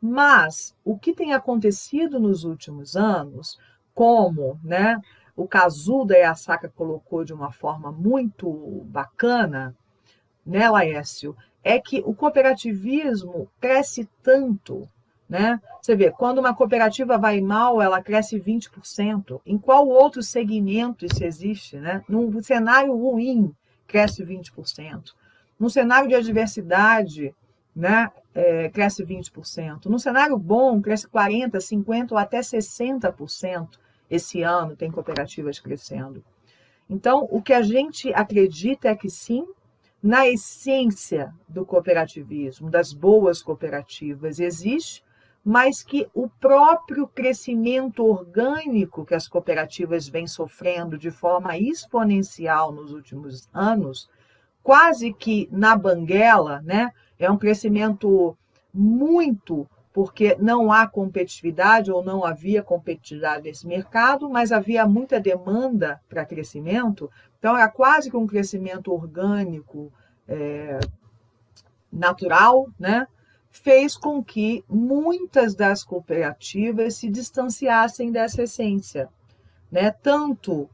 mas 0.00 0.74
o 0.84 0.98
que 0.98 1.12
tem 1.12 1.32
acontecido 1.32 2.18
nos 2.18 2.42
últimos 2.44 2.96
anos, 2.96 3.58
como, 3.94 4.58
né, 4.64 5.00
o 5.36 5.46
Kazuda 5.46 6.18
e 6.18 6.22
a 6.22 6.34
Saka 6.34 6.68
colocou 6.68 7.24
de 7.24 7.32
uma 7.32 7.52
forma 7.52 7.92
muito 7.92 8.50
bacana, 8.86 9.76
né, 10.44 10.68
Laércio? 10.68 11.36
É 11.62 11.78
que 11.78 12.02
o 12.04 12.14
cooperativismo 12.14 13.48
cresce 13.60 14.08
tanto, 14.22 14.88
né? 15.32 15.58
Você 15.80 15.96
vê, 15.96 16.10
quando 16.10 16.40
uma 16.40 16.54
cooperativa 16.54 17.16
vai 17.16 17.40
mal, 17.40 17.80
ela 17.80 18.02
cresce 18.02 18.38
20%. 18.38 19.40
Em 19.46 19.56
qual 19.56 19.88
outro 19.88 20.22
segmento 20.22 21.06
isso 21.06 21.24
existe, 21.24 21.78
né? 21.78 22.04
Num 22.06 22.42
cenário 22.42 22.94
ruim, 22.94 23.50
cresce 23.86 24.22
20%. 24.22 25.14
Num 25.58 25.70
cenário 25.70 26.06
de 26.06 26.14
adversidade, 26.14 27.34
né, 27.74 28.10
é, 28.34 28.68
cresce 28.68 29.02
20%. 29.02 29.86
Num 29.86 29.98
cenário 29.98 30.36
bom, 30.36 30.82
cresce 30.82 31.08
40%, 31.08 31.52
50% 31.52 32.12
ou 32.12 32.18
até 32.18 32.40
60%. 32.40 33.78
Esse 34.10 34.42
ano 34.42 34.76
tem 34.76 34.90
cooperativas 34.90 35.58
crescendo. 35.58 36.22
Então, 36.90 37.26
o 37.30 37.40
que 37.40 37.54
a 37.54 37.62
gente 37.62 38.12
acredita 38.12 38.88
é 38.88 38.94
que 38.94 39.08
sim, 39.08 39.46
na 40.02 40.28
essência 40.28 41.32
do 41.48 41.64
cooperativismo, 41.64 42.68
das 42.68 42.92
boas 42.92 43.40
cooperativas, 43.40 44.38
existe, 44.38 45.02
mas 45.44 45.82
que 45.82 46.08
o 46.14 46.28
próprio 46.28 47.06
crescimento 47.06 48.04
orgânico 48.04 49.04
que 49.04 49.14
as 49.14 49.26
cooperativas 49.26 50.08
vêm 50.08 50.26
sofrendo 50.26 50.96
de 50.96 51.10
forma 51.10 51.58
exponencial 51.58 52.70
nos 52.70 52.92
últimos 52.92 53.48
anos, 53.52 54.08
quase 54.62 55.12
que 55.12 55.48
na 55.50 55.76
banguela, 55.76 56.60
né? 56.62 56.92
É 57.18 57.30
um 57.30 57.38
crescimento 57.38 58.36
muito 58.72 59.68
porque 59.92 60.36
não 60.40 60.72
há 60.72 60.86
competitividade 60.86 61.92
ou 61.92 62.02
não 62.02 62.24
havia 62.24 62.62
competitividade 62.62 63.44
nesse 63.44 63.66
mercado, 63.66 64.30
mas 64.30 64.50
havia 64.50 64.86
muita 64.86 65.20
demanda 65.20 66.00
para 66.08 66.24
crescimento, 66.24 67.10
então 67.38 67.54
era 67.56 67.68
quase 67.68 68.10
que 68.10 68.16
um 68.16 68.26
crescimento 68.26 68.90
orgânico, 68.90 69.92
é, 70.26 70.80
natural, 71.92 72.68
né? 72.78 73.06
Fez 73.52 73.98
com 73.98 74.24
que 74.24 74.64
muitas 74.66 75.54
das 75.54 75.84
cooperativas 75.84 76.96
se 76.96 77.10
distanciassem 77.10 78.10
dessa 78.10 78.42
essência, 78.42 79.10
né? 79.70 79.90
tanto 79.90 80.68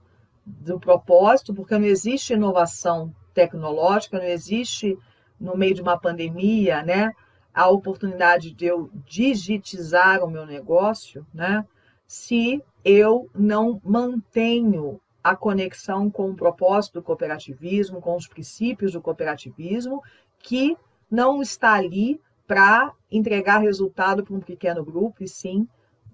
do 0.46 0.78
propósito, 0.78 1.52
porque 1.52 1.76
não 1.76 1.84
existe 1.84 2.34
inovação 2.34 3.12
tecnológica, 3.34 4.18
não 4.18 4.24
existe 4.24 4.96
no 5.38 5.56
meio 5.56 5.74
de 5.74 5.82
uma 5.82 5.98
pandemia, 5.98 6.82
né? 6.84 7.12
a 7.52 7.68
oportunidade 7.68 8.52
de 8.52 8.66
eu 8.66 8.88
digitizar 9.04 10.22
o 10.22 10.30
meu 10.30 10.46
negócio, 10.46 11.26
né? 11.34 11.66
Se 12.06 12.62
eu 12.84 13.28
não 13.34 13.80
mantenho 13.84 15.00
a 15.22 15.34
conexão 15.34 16.08
com 16.08 16.30
o 16.30 16.36
propósito 16.36 16.94
do 16.94 17.02
cooperativismo, 17.02 18.00
com 18.00 18.14
os 18.16 18.28
princípios 18.28 18.92
do 18.92 19.02
cooperativismo, 19.02 20.00
que 20.38 20.76
não 21.10 21.42
está 21.42 21.72
ali 21.72 22.20
para 22.48 22.92
entregar 23.12 23.58
resultado 23.58 24.24
para 24.24 24.34
um 24.34 24.40
pequeno 24.40 24.82
grupo, 24.82 25.22
e 25.22 25.28
sim 25.28 25.68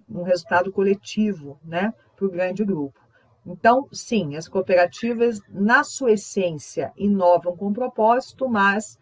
um 0.09 0.23
resultado 0.23 0.71
coletivo, 0.71 1.59
né, 1.65 1.95
para 2.15 2.27
o 2.27 2.31
grande 2.31 2.65
grupo. 2.65 3.01
Então, 3.47 3.89
sim, 3.93 4.37
as 4.37 4.49
cooperativas, 4.49 5.41
na 5.49 5.85
sua 5.85 6.13
essência, 6.13 6.93
inovam 6.97 7.57
com 7.57 7.73
propósito, 7.73 8.49
mas 8.49 8.99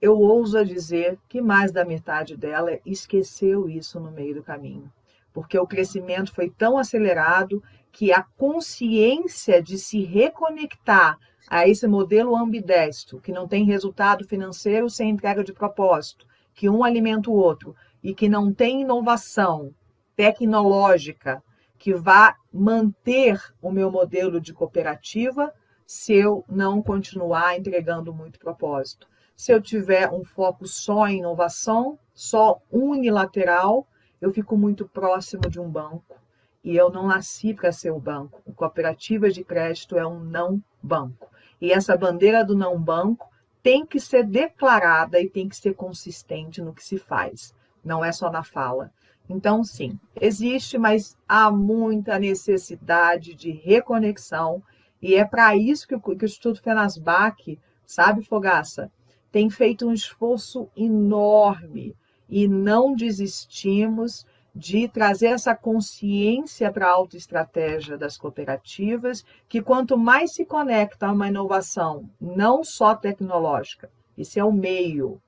eu 0.00 0.18
ouso 0.18 0.64
dizer 0.64 1.18
que 1.28 1.40
mais 1.40 1.72
da 1.72 1.84
metade 1.84 2.36
dela 2.36 2.78
esqueceu 2.86 3.68
isso 3.68 3.98
no 3.98 4.10
meio 4.10 4.36
do 4.36 4.42
caminho, 4.42 4.90
porque 5.32 5.58
o 5.58 5.66
crescimento 5.66 6.32
foi 6.32 6.48
tão 6.48 6.78
acelerado 6.78 7.62
que 7.90 8.12
a 8.12 8.22
consciência 8.22 9.62
de 9.62 9.78
se 9.78 10.02
reconectar 10.02 11.18
a 11.48 11.66
esse 11.66 11.86
modelo 11.86 12.36
ambidestro, 12.36 13.20
que 13.20 13.32
não 13.32 13.48
tem 13.48 13.64
resultado 13.64 14.26
financeiro 14.26 14.88
sem 14.88 15.10
entrega 15.10 15.42
de 15.42 15.52
propósito, 15.52 16.26
que 16.54 16.68
um 16.68 16.84
alimenta 16.84 17.30
o 17.30 17.34
outro 17.34 17.74
e 18.02 18.14
que 18.14 18.28
não 18.28 18.52
tem 18.52 18.82
inovação 18.82 19.74
tecnológica 20.16 21.42
que 21.78 21.94
vá 21.94 22.36
manter 22.52 23.40
o 23.60 23.70
meu 23.70 23.90
modelo 23.90 24.40
de 24.40 24.52
cooperativa 24.52 25.52
se 25.86 26.14
eu 26.14 26.44
não 26.48 26.80
continuar 26.80 27.58
entregando 27.58 28.14
muito 28.14 28.38
propósito. 28.38 29.08
Se 29.34 29.52
eu 29.52 29.60
tiver 29.60 30.08
um 30.10 30.24
foco 30.24 30.66
só 30.66 31.08
em 31.08 31.18
inovação, 31.18 31.98
só 32.14 32.60
unilateral, 32.70 33.86
eu 34.20 34.32
fico 34.32 34.56
muito 34.56 34.86
próximo 34.86 35.50
de 35.50 35.58
um 35.58 35.68
banco. 35.68 36.16
E 36.62 36.76
eu 36.76 36.90
não 36.90 37.08
nasci 37.08 37.52
para 37.52 37.72
ser 37.72 37.90
o 37.90 37.98
banco. 37.98 38.40
O 38.46 38.52
cooperativa 38.52 39.28
de 39.28 39.42
crédito 39.42 39.98
é 39.98 40.06
um 40.06 40.20
não 40.20 40.62
banco. 40.80 41.28
E 41.60 41.72
essa 41.72 41.96
bandeira 41.96 42.44
do 42.44 42.56
não 42.56 42.80
banco 42.80 43.28
tem 43.62 43.86
que 43.86 44.00
ser 44.00 44.24
declarada 44.24 45.20
e 45.20 45.28
tem 45.28 45.48
que 45.48 45.56
ser 45.56 45.74
consistente 45.74 46.60
no 46.60 46.74
que 46.74 46.84
se 46.84 46.98
faz. 46.98 47.54
Não 47.84 48.04
é 48.04 48.10
só 48.10 48.30
na 48.30 48.42
fala. 48.42 48.92
Então, 49.28 49.62
sim, 49.62 49.98
existe, 50.20 50.76
mas 50.76 51.16
há 51.28 51.50
muita 51.50 52.18
necessidade 52.18 53.34
de 53.34 53.50
reconexão. 53.52 54.62
E 55.00 55.14
é 55.14 55.24
para 55.24 55.56
isso 55.56 55.86
que 55.86 55.94
o, 55.94 56.00
que 56.00 56.24
o 56.24 56.24
Instituto 56.24 56.60
Fenasbac, 56.60 57.58
sabe, 57.86 58.22
Fogaça, 58.22 58.90
tem 59.30 59.48
feito 59.48 59.86
um 59.86 59.92
esforço 59.92 60.68
enorme 60.76 61.96
e 62.28 62.48
não 62.48 62.94
desistimos 62.94 64.26
de 64.54 64.86
trazer 64.86 65.28
essa 65.28 65.54
consciência 65.54 66.70
para 66.70 66.86
a 66.86 66.92
autoestratégia 66.92 67.96
das 67.96 68.18
cooperativas, 68.18 69.24
que 69.48 69.62
quanto 69.62 69.96
mais 69.96 70.34
se 70.34 70.44
conecta 70.44 71.06
a 71.06 71.12
uma 71.12 71.28
inovação, 71.28 72.08
não 72.20 72.62
só 72.62 72.94
tecnológica, 72.94 73.90
isso 74.16 74.38
é 74.38 74.44
o 74.44 74.52
meio, 74.52 75.20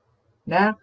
né? 0.45 0.75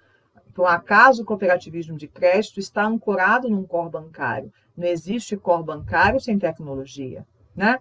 Por 0.55 0.67
acaso, 0.67 1.23
o 1.23 1.25
cooperativismo 1.25 1.97
de 1.97 2.07
crédito 2.07 2.61
está 2.61 2.85
ancorado 2.85 3.49
num 3.49 3.65
core 3.65 3.91
bancário. 3.91 4.53
Não 4.77 4.87
existe 4.87 5.37
core 5.37 5.65
bancário 5.65 6.21
sem 6.21 6.39
tecnologia, 6.39 7.25
né? 7.57 7.79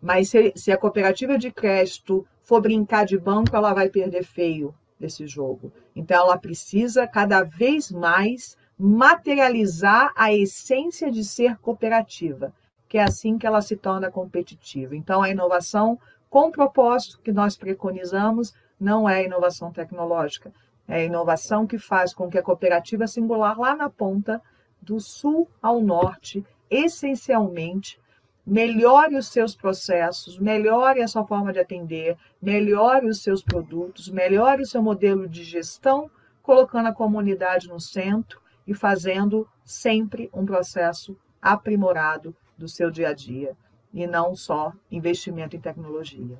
Mas 0.00 0.30
se, 0.30 0.52
se, 0.56 0.72
a 0.72 0.78
cooperativa 0.78 1.38
de 1.38 1.50
crédito 1.52 2.26
for 2.42 2.60
brincar 2.60 3.04
de 3.04 3.18
banco, 3.18 3.54
ela 3.54 3.72
vai 3.72 3.88
perder 3.88 4.24
feio 4.24 4.74
desse 4.98 5.26
jogo. 5.26 5.72
Então, 5.94 6.24
ela 6.24 6.38
precisa 6.38 7.06
cada 7.06 7.42
vez 7.44 7.90
mais 7.90 8.56
materializar 8.78 10.12
a 10.14 10.32
essência 10.32 11.10
de 11.10 11.24
ser 11.24 11.56
cooperativa, 11.56 12.52
que 12.88 12.96
é 12.96 13.02
assim 13.02 13.36
que 13.36 13.46
ela 13.46 13.60
se 13.60 13.76
torna 13.76 14.10
competitiva. 14.10 14.94
Então, 14.94 15.20
a 15.20 15.28
inovação 15.28 15.98
com 16.30 16.50
propósito 16.50 17.20
que 17.20 17.32
nós 17.32 17.56
preconizamos 17.56 18.54
não 18.78 19.08
é 19.08 19.24
inovação 19.24 19.72
tecnológica, 19.72 20.52
é 20.86 20.96
a 20.96 21.04
inovação 21.04 21.66
que 21.66 21.78
faz 21.78 22.14
com 22.14 22.30
que 22.30 22.38
a 22.38 22.42
cooperativa 22.42 23.06
singular 23.06 23.58
lá 23.58 23.74
na 23.74 23.90
ponta, 23.90 24.40
do 24.80 25.00
sul 25.00 25.48
ao 25.60 25.80
norte, 25.80 26.44
essencialmente, 26.70 28.00
melhore 28.46 29.16
os 29.16 29.28
seus 29.28 29.56
processos, 29.56 30.38
melhore 30.38 31.02
a 31.02 31.08
sua 31.08 31.26
forma 31.26 31.52
de 31.52 31.58
atender, 31.58 32.16
melhore 32.40 33.06
os 33.06 33.22
seus 33.22 33.42
produtos, 33.42 34.08
melhore 34.08 34.62
o 34.62 34.66
seu 34.66 34.80
modelo 34.80 35.28
de 35.28 35.42
gestão, 35.42 36.10
colocando 36.42 36.86
a 36.86 36.94
comunidade 36.94 37.68
no 37.68 37.80
centro 37.80 38.40
e 38.68 38.74
fazendo 38.74 39.48
sempre 39.64 40.28
um 40.32 40.44
processo 40.44 41.16
aprimorado 41.40 42.36
do 42.56 42.68
seu 42.68 42.90
dia 42.90 43.08
a 43.08 43.12
dia, 43.14 43.56
e 43.94 44.06
não 44.06 44.36
só 44.36 44.74
investimento 44.90 45.56
em 45.56 45.60
tecnologia. 45.60 46.38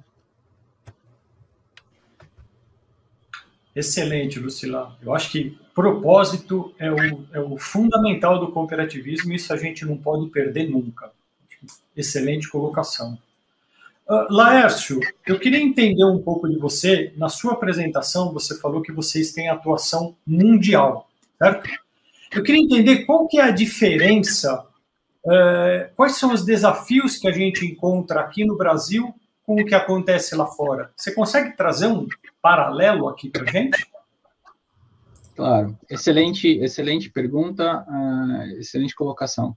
Excelente, 3.74 4.38
Lucila. 4.38 4.98
Eu 5.00 5.14
acho 5.14 5.30
que 5.30 5.58
propósito 5.74 6.74
é 6.78 6.90
o, 6.90 7.26
é 7.32 7.40
o 7.40 7.56
fundamental 7.56 8.38
do 8.38 8.52
cooperativismo, 8.52 9.32
isso 9.32 9.52
a 9.52 9.56
gente 9.56 9.86
não 9.86 9.96
pode 9.96 10.28
perder 10.28 10.68
nunca. 10.68 11.10
Excelente 11.96 12.50
colocação. 12.50 13.18
Uh, 14.06 14.26
Laércio, 14.30 15.00
eu 15.26 15.38
queria 15.38 15.60
entender 15.60 16.04
um 16.04 16.20
pouco 16.20 16.48
de 16.48 16.58
você. 16.58 17.12
Na 17.16 17.28
sua 17.28 17.52
apresentação, 17.52 18.32
você 18.32 18.58
falou 18.58 18.82
que 18.82 18.92
vocês 18.92 19.32
têm 19.32 19.48
atuação 19.48 20.16
mundial, 20.26 21.08
certo? 21.38 21.70
Eu 22.32 22.42
queria 22.42 22.62
entender 22.62 23.04
qual 23.04 23.26
que 23.26 23.38
é 23.38 23.44
a 23.44 23.50
diferença, 23.50 24.64
uh, 25.24 25.94
quais 25.96 26.16
são 26.16 26.32
os 26.32 26.44
desafios 26.44 27.16
que 27.16 27.28
a 27.28 27.32
gente 27.32 27.64
encontra 27.64 28.20
aqui 28.20 28.44
no 28.44 28.56
Brasil 28.56 29.14
com 29.48 29.54
o 29.54 29.64
que 29.64 29.74
acontece 29.74 30.36
lá 30.36 30.46
fora. 30.46 30.90
Você 30.94 31.10
consegue 31.10 31.56
trazer 31.56 31.86
um 31.86 32.06
paralelo 32.42 33.08
aqui 33.08 33.30
para 33.30 33.50
gente? 33.50 33.86
Claro, 35.34 35.78
excelente, 35.88 36.48
excelente 36.58 37.08
pergunta, 37.08 37.86
uh, 37.88 38.58
excelente 38.58 38.94
colocação. 38.94 39.56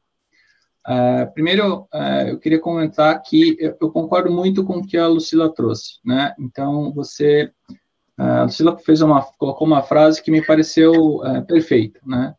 Uh, 0.87 1.31
primeiro, 1.33 1.87
uh, 1.93 2.27
eu 2.29 2.39
queria 2.39 2.59
comentar 2.59 3.21
que 3.21 3.57
eu, 3.59 3.75
eu, 3.81 3.91
concordo 3.91 4.31
muito 4.31 4.63
com 4.63 4.77
o 4.77 4.87
que 4.87 4.95
a 4.95 5.07
Lucila 5.07 5.53
trouxe, 5.53 5.99
né? 6.05 6.33
Então, 6.39 6.93
você, 6.93 7.51
a 8.17 8.43
Lucila 8.43 8.77
fez 8.77 9.01
uma, 9.01 9.23
colocou 9.37 9.67
uma 9.67 9.81
frase 9.81 10.23
que 10.23 10.31
me 10.31 10.45
pareceu 10.45 11.19
perfeita, 11.47 11.99
né? 12.05 12.33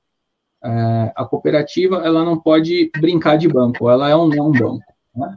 A 0.63 1.25
cooperativa, 1.25 2.03
ela 2.05 2.25
não 2.25 2.39
pode 2.39 2.91
brincar 2.99 3.37
de 3.37 3.49
banco, 3.49 3.91
ela 3.91 4.09
é 4.09 4.17
um 4.17 4.29
não 4.29 4.53
banco, 4.53 4.85
né? 5.15 5.37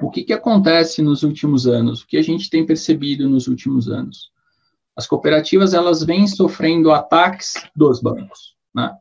O 0.00 0.10
que, 0.10 0.24
que 0.24 0.32
acontece 0.32 1.00
nos 1.00 1.22
últimos 1.22 1.66
anos? 1.66 2.02
O 2.02 2.06
que 2.06 2.16
a 2.16 2.22
gente 2.22 2.50
tem 2.50 2.66
percebido 2.66 3.28
nos 3.28 3.46
últimos 3.46 3.88
anos? 3.88 4.32
As 4.96 5.06
cooperativas 5.06 5.74
elas 5.74 6.02
vêm 6.02 6.26
sofrendo 6.26 6.90
ataques 6.90 7.54
dos 7.74 8.00
bancos, 8.00 8.56
né? 8.74 8.92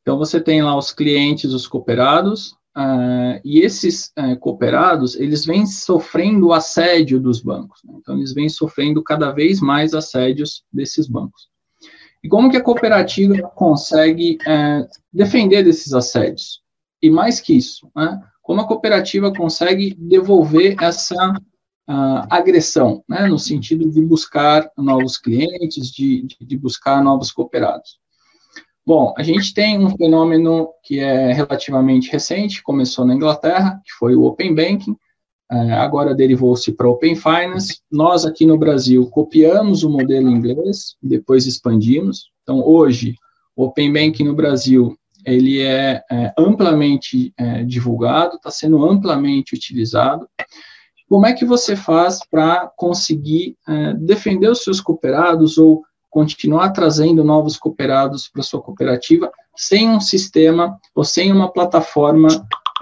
Então 0.00 0.16
você 0.16 0.40
tem 0.40 0.62
lá 0.62 0.76
os 0.76 0.92
clientes, 0.92 1.52
os 1.52 1.66
cooperados, 1.66 2.52
uh, 2.76 3.40
e 3.44 3.58
esses 3.60 4.12
uh, 4.18 4.38
cooperados 4.38 5.14
eles 5.16 5.44
vêm 5.44 5.66
sofrendo 5.66 6.52
assédio 6.52 7.20
dos 7.20 7.40
bancos. 7.42 7.80
Né? 7.84 7.94
Então 7.98 8.16
eles 8.16 8.32
vêm 8.32 8.48
sofrendo 8.48 9.02
cada 9.02 9.32
vez 9.32 9.60
mais 9.60 9.94
assédios 9.94 10.64
desses 10.72 11.08
bancos. 11.08 11.48
E 12.22 12.28
como 12.28 12.50
que 12.50 12.56
a 12.56 12.62
cooperativa 12.62 13.48
consegue 13.54 14.38
uh, 14.42 14.86
defender 15.12 15.62
desses 15.62 15.92
assédios? 15.92 16.60
E 17.02 17.10
mais 17.10 17.40
que 17.40 17.56
isso, 17.56 17.90
né? 17.94 18.20
como 18.46 18.60
a 18.60 18.66
cooperativa 18.66 19.32
consegue 19.32 19.92
devolver 19.98 20.76
essa 20.80 21.32
uh, 21.32 22.26
agressão, 22.30 23.02
né, 23.08 23.26
no 23.26 23.40
sentido 23.40 23.90
de 23.90 24.00
buscar 24.00 24.70
novos 24.78 25.18
clientes, 25.18 25.90
de, 25.90 26.22
de, 26.22 26.36
de, 26.40 26.56
buscar 26.56 27.02
novos 27.02 27.32
cooperados. 27.32 27.98
Bom, 28.86 29.12
a 29.18 29.22
gente 29.24 29.52
tem 29.52 29.84
um 29.84 29.90
fenômeno 29.96 30.68
que 30.84 31.00
é 31.00 31.32
relativamente 31.32 32.10
recente, 32.10 32.62
começou 32.62 33.04
na 33.04 33.14
Inglaterra, 33.14 33.80
que 33.84 33.92
foi 33.94 34.14
o 34.14 34.22
Open 34.22 34.54
Banking, 34.54 34.96
agora 35.48 36.14
derivou-se 36.14 36.72
para 36.72 36.88
Open 36.88 37.14
Finance. 37.14 37.80
Nós 37.90 38.24
aqui 38.24 38.44
no 38.44 38.58
Brasil 38.58 39.06
copiamos 39.10 39.84
o 39.84 39.90
modelo 39.90 40.28
inglês, 40.28 40.96
depois 41.02 41.46
expandimos. 41.46 42.30
Então, 42.42 42.66
hoje, 42.66 43.14
o 43.54 43.64
Open 43.64 43.92
Banking 43.92 44.24
no 44.24 44.34
Brasil 44.34 44.96
ele 45.26 45.60
é, 45.60 46.02
é 46.08 46.32
amplamente 46.38 47.34
é, 47.36 47.64
divulgado, 47.64 48.36
está 48.36 48.50
sendo 48.50 48.88
amplamente 48.88 49.56
utilizado. 49.56 50.28
Como 51.08 51.26
é 51.26 51.32
que 51.32 51.44
você 51.44 51.74
faz 51.74 52.20
para 52.30 52.70
conseguir 52.76 53.56
é, 53.68 53.94
defender 53.94 54.48
os 54.48 54.62
seus 54.62 54.80
cooperados 54.80 55.58
ou 55.58 55.82
continuar 56.08 56.70
trazendo 56.70 57.24
novos 57.24 57.56
cooperados 57.56 58.28
para 58.28 58.42
sua 58.42 58.62
cooperativa 58.62 59.30
sem 59.56 59.88
um 59.88 60.00
sistema 60.00 60.78
ou 60.94 61.04
sem 61.04 61.32
uma 61.32 61.52
plataforma 61.52 62.28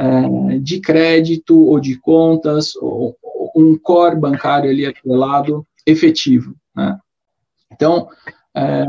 é, 0.01 0.59
de 0.59 0.81
crédito 0.81 1.59
ou 1.59 1.79
de 1.79 1.97
contas 1.99 2.75
ou, 2.77 3.17
ou 3.23 3.53
um 3.57 3.79
core 3.79 4.17
bancário 4.17 4.71
ali 4.71 4.87
atrelado 4.87 5.67
efetivo, 5.87 6.55
né? 6.75 6.99
Então, 7.71 8.09
é, 8.57 8.85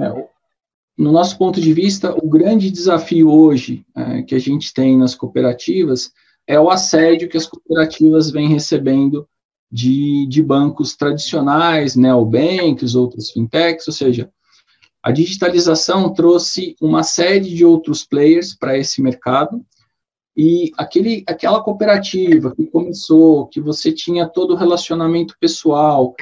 no 0.97 1.11
nosso 1.11 1.37
ponto 1.37 1.59
de 1.59 1.73
vista, 1.73 2.15
o 2.15 2.29
grande 2.29 2.71
desafio 2.71 3.29
hoje 3.29 3.85
é, 3.95 4.21
que 4.21 4.35
a 4.35 4.39
gente 4.39 4.73
tem 4.73 4.97
nas 4.97 5.13
cooperativas 5.13 6.11
é 6.47 6.59
o 6.59 6.69
assédio 6.69 7.27
que 7.27 7.37
as 7.37 7.47
cooperativas 7.47 8.31
vêm 8.31 8.47
recebendo 8.47 9.27
de, 9.71 10.27
de 10.27 10.41
bancos 10.41 10.95
tradicionais, 10.95 11.95
neobanks, 11.95 12.95
outras 12.95 13.31
fintechs, 13.31 13.87
ou 13.87 13.93
seja, 13.93 14.29
a 15.03 15.11
digitalização 15.11 16.13
trouxe 16.13 16.75
uma 16.81 17.03
série 17.03 17.53
de 17.53 17.65
outros 17.65 18.05
players 18.05 18.55
para 18.55 18.77
esse 18.77 19.01
mercado, 19.01 19.63
e 20.35 20.71
aquele, 20.77 21.23
aquela 21.27 21.61
cooperativa 21.61 22.53
que 22.53 22.65
começou, 22.65 23.47
que 23.47 23.61
você 23.61 23.91
tinha 23.91 24.27
todo 24.27 24.53
o 24.53 24.57
relacionamento 24.57 25.35
pessoal, 25.39 26.13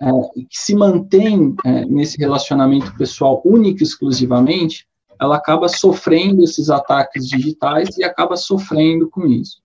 é, 0.00 0.06
que 0.34 0.58
se 0.58 0.74
mantém 0.74 1.54
é, 1.64 1.84
nesse 1.84 2.16
relacionamento 2.18 2.94
pessoal 2.96 3.42
único 3.44 3.80
e 3.80 3.82
exclusivamente, 3.82 4.86
ela 5.20 5.36
acaba 5.36 5.68
sofrendo 5.68 6.44
esses 6.44 6.70
ataques 6.70 7.26
digitais 7.26 7.96
e 7.96 8.04
acaba 8.04 8.36
sofrendo 8.36 9.08
com 9.08 9.26
isso. 9.26 9.60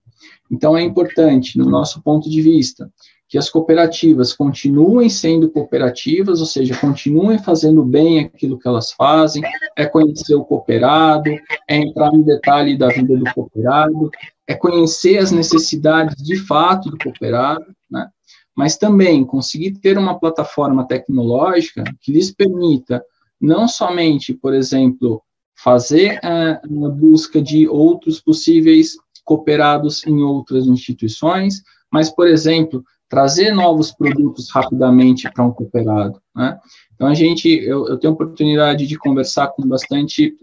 Então, 0.50 0.76
é 0.76 0.82
importante, 0.82 1.58
no 1.58 1.66
nosso 1.66 2.02
ponto 2.02 2.30
de 2.30 2.42
vista, 2.42 2.92
que 3.32 3.38
as 3.38 3.50
cooperativas 3.50 4.34
continuem 4.34 5.10
sendo 5.10 5.50
cooperativas, 5.50 6.41
ou 6.41 6.46
seja, 6.46 6.78
continuem 6.78 7.39
fazendo 7.39 7.82
bem 7.82 8.20
aquilo 8.20 8.60
que 8.60 8.67
elas 8.67 8.91
fazem, 8.91 9.41
é 9.78 9.86
conhecer 9.86 10.36
o 10.36 10.44
cooperado, 10.44 11.30
é 11.65 11.78
entrar 11.78 12.12
no 12.12 12.26
detalhe 12.26 12.78
da 12.78 12.89
vida 12.89 13.15
do 13.15 13.24
cooperado, 13.34 14.12
é 14.46 14.54
conhecer 14.54 15.17
as 15.17 15.32
necessidades 15.32 16.22
de 16.22 16.36
fato 16.36 16.91
do 16.91 16.98
cooperado, 16.98 17.65
né? 17.89 18.10
mas 18.54 18.76
também 18.76 19.24
conseguir 19.24 19.80
ter 19.80 19.98
uma 19.98 20.20
plataforma 20.20 20.86
tecnológica 20.86 21.86
que 22.02 22.12
lhes 22.12 22.32
permita 22.32 23.02
não 23.39 23.65
somente, 23.65 24.34
por 24.34 24.54
exemplo, 24.54 25.24
fazer 25.56 26.20
a, 26.22 26.56
a 26.56 26.89
busca 26.89 27.41
de 27.41 27.65
outros 27.65 28.20
possíveis 28.20 28.98
cooperados 29.24 30.06
em 30.06 30.22
outras 30.22 30.65
instituições, 30.65 31.63
mas, 31.89 32.10
por 32.10 32.28
exemplo, 32.28 32.84
trazer 33.12 33.52
novos 33.52 33.91
produtos 33.91 34.50
rapidamente 34.50 35.30
para 35.30 35.43
um 35.43 35.52
cooperado. 35.52 36.21
Né? 36.34 36.58
Então, 36.95 37.10
a 37.10 37.13
gente, 37.13 37.50
eu, 37.50 37.86
eu 37.89 37.97
tenho 37.97 38.13
oportunidade 38.13 38.88
de 38.88 38.97
conversar 38.97 39.47
com 39.47 39.67
bastante, 39.67 40.34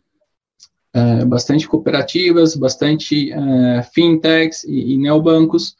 é, 0.93 1.25
bastante 1.25 1.67
cooperativas, 1.67 2.55
bastante 2.55 3.33
é, 3.33 3.83
fintechs 3.95 4.65
e, 4.65 4.93
e 4.93 4.99
neobancos, 4.99 5.77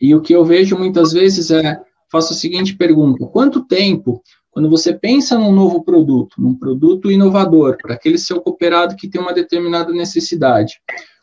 e 0.00 0.14
o 0.14 0.22
que 0.22 0.32
eu 0.32 0.42
vejo 0.42 0.78
muitas 0.78 1.12
vezes 1.12 1.50
é, 1.50 1.78
faço 2.10 2.32
a 2.32 2.36
seguinte 2.36 2.74
pergunta, 2.74 3.26
quanto 3.26 3.66
tempo, 3.66 4.22
quando 4.50 4.70
você 4.70 4.94
pensa 4.94 5.38
num 5.38 5.52
novo 5.52 5.84
produto, 5.84 6.40
num 6.40 6.54
produto 6.54 7.10
inovador, 7.10 7.76
para 7.82 7.96
aquele 7.96 8.16
seu 8.16 8.40
cooperado 8.40 8.96
que 8.96 9.08
tem 9.10 9.20
uma 9.20 9.34
determinada 9.34 9.92
necessidade, 9.92 10.80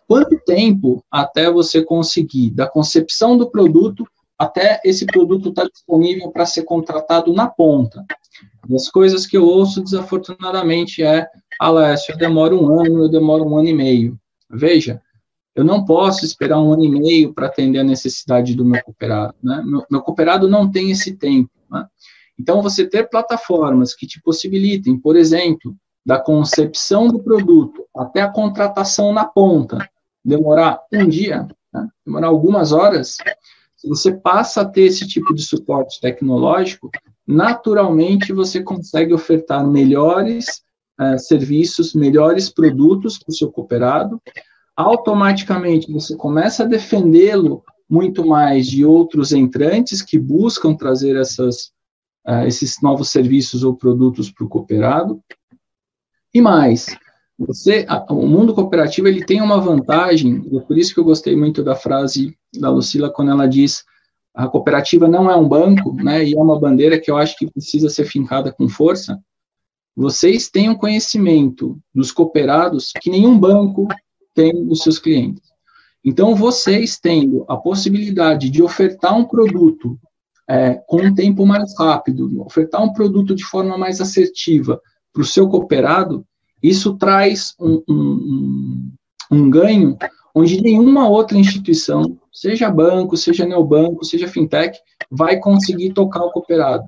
quanto 0.07 0.39
tempo 0.45 1.03
até 1.09 1.49
você 1.49 1.83
conseguir, 1.83 2.51
da 2.51 2.67
concepção 2.67 3.35
do 3.35 3.49
produto 3.49 4.07
até 4.37 4.79
esse 4.85 5.05
produto 5.05 5.49
estar 5.49 5.63
tá 5.63 5.69
disponível 5.69 6.31
para 6.31 6.45
ser 6.45 6.63
contratado 6.63 7.33
na 7.33 7.47
ponta. 7.47 8.05
As 8.73 8.89
coisas 8.89 9.25
que 9.25 9.37
eu 9.37 9.45
ouço, 9.45 9.81
desafortunadamente, 9.81 11.03
é 11.03 11.27
Alessio, 11.59 12.13
eu 12.13 12.17
demoro 12.17 12.61
um 12.61 12.79
ano, 12.79 13.03
eu 13.03 13.09
demoro 13.09 13.45
um 13.45 13.57
ano 13.57 13.69
e 13.69 13.73
meio. 13.73 14.19
Veja, 14.49 15.01
eu 15.55 15.63
não 15.63 15.83
posso 15.83 16.23
esperar 16.23 16.59
um 16.59 16.71
ano 16.71 16.83
e 16.83 16.89
meio 16.89 17.33
para 17.33 17.47
atender 17.47 17.79
a 17.79 17.83
necessidade 17.83 18.55
do 18.55 18.63
meu 18.63 18.83
cooperado. 18.83 19.33
Né? 19.41 19.63
Meu, 19.65 19.83
meu 19.89 20.01
cooperado 20.01 20.47
não 20.47 20.69
tem 20.69 20.91
esse 20.91 21.15
tempo. 21.15 21.49
Né? 21.69 21.85
Então, 22.39 22.61
você 22.61 22.87
ter 22.87 23.09
plataformas 23.09 23.95
que 23.95 24.05
te 24.05 24.21
possibilitem, 24.21 24.99
por 24.99 25.15
exemplo, 25.15 25.75
da 26.05 26.19
concepção 26.19 27.07
do 27.07 27.19
produto 27.19 27.83
até 27.97 28.21
a 28.21 28.29
contratação 28.29 29.11
na 29.11 29.25
ponta, 29.25 29.89
demorar 30.23 30.79
um 30.93 31.07
dia, 31.07 31.47
né? 31.73 31.87
demorar 32.05 32.27
algumas 32.27 32.71
horas, 32.71 33.17
se 33.77 33.87
você 33.87 34.11
passa 34.11 34.61
a 34.61 34.65
ter 34.65 34.85
esse 34.85 35.07
tipo 35.07 35.33
de 35.35 35.43
suporte 35.43 36.01
tecnológico, 36.01 36.89
naturalmente 37.25 38.33
você 38.33 38.61
consegue 38.63 39.13
ofertar 39.13 39.65
melhores 39.65 40.63
uh, 40.99 41.19
serviços, 41.19 41.93
melhores 41.93 42.49
produtos 42.49 43.19
para 43.19 43.31
o 43.31 43.35
seu 43.35 43.51
cooperado, 43.51 44.19
automaticamente 44.75 45.91
você 45.91 46.15
começa 46.15 46.63
a 46.63 46.67
defendê-lo 46.67 47.63
muito 47.87 48.25
mais 48.25 48.65
de 48.65 48.83
outros 48.83 49.31
entrantes 49.31 50.01
que 50.01 50.17
buscam 50.17 50.75
trazer 50.75 51.15
essas, 51.15 51.71
uh, 52.27 52.45
esses 52.47 52.81
novos 52.81 53.11
serviços 53.11 53.63
ou 53.63 53.75
produtos 53.75 54.31
para 54.31 54.43
o 54.43 54.49
cooperado. 54.49 55.21
E 56.33 56.41
mais, 56.41 56.87
você, 57.37 57.85
o 58.09 58.25
mundo 58.25 58.53
cooperativo 58.53 59.07
ele 59.07 59.23
tem 59.23 59.41
uma 59.41 59.61
vantagem, 59.61 60.43
e 60.51 60.57
é 60.57 60.61
por 60.61 60.77
isso 60.77 60.93
que 60.93 60.99
eu 60.99 61.03
gostei 61.03 61.35
muito 61.35 61.63
da 61.63 61.75
frase 61.75 62.35
da 62.59 62.69
Lucila 62.69 63.11
quando 63.11 63.31
ela 63.31 63.47
diz 63.47 63.85
a 64.33 64.47
cooperativa 64.47 65.07
não 65.07 65.29
é 65.29 65.35
um 65.35 65.47
banco, 65.47 65.93
né, 65.95 66.23
e 66.23 66.35
é 66.35 66.39
uma 66.39 66.59
bandeira 66.59 66.99
que 66.99 67.09
eu 67.09 67.17
acho 67.17 67.35
que 67.37 67.49
precisa 67.49 67.89
ser 67.89 68.05
fincada 68.05 68.51
com 68.51 68.69
força. 68.69 69.19
Vocês 69.95 70.47
têm 70.47 70.69
um 70.69 70.75
conhecimento 70.75 71.79
dos 71.93 72.11
cooperados 72.11 72.91
que 73.01 73.09
nenhum 73.09 73.37
banco 73.37 73.87
tem 74.35 74.63
dos 74.63 74.83
seus 74.83 74.99
clientes. 74.99 75.41
Então, 76.05 76.35
vocês 76.35 76.99
tendo 76.99 77.45
a 77.49 77.57
possibilidade 77.57 78.51
de 78.51 78.61
ofertar 78.61 79.17
um 79.17 79.25
produto 79.25 79.99
é, 80.47 80.75
com 80.87 81.01
um 81.01 81.13
tempo 81.15 81.45
mais 81.45 81.75
rápido, 81.77 82.39
ofertar 82.41 82.83
um 82.83 82.93
produto 82.93 83.33
de 83.33 83.43
forma 83.43 83.75
mais 83.75 83.99
assertiva 83.99 84.79
para 85.11 85.23
o 85.23 85.25
seu 85.25 85.49
cooperado, 85.49 86.23
isso 86.61 86.95
traz 86.97 87.53
um, 87.59 87.83
um, 87.87 88.91
um 89.31 89.49
ganho 89.49 89.97
onde 90.33 90.61
nenhuma 90.61 91.09
outra 91.09 91.37
instituição, 91.37 92.17
seja 92.31 92.69
banco, 92.69 93.17
seja 93.17 93.45
neobanco, 93.45 94.05
seja 94.05 94.27
fintech, 94.27 94.79
vai 95.09 95.39
conseguir 95.39 95.93
tocar 95.93 96.23
o 96.23 96.31
cooperado. 96.31 96.83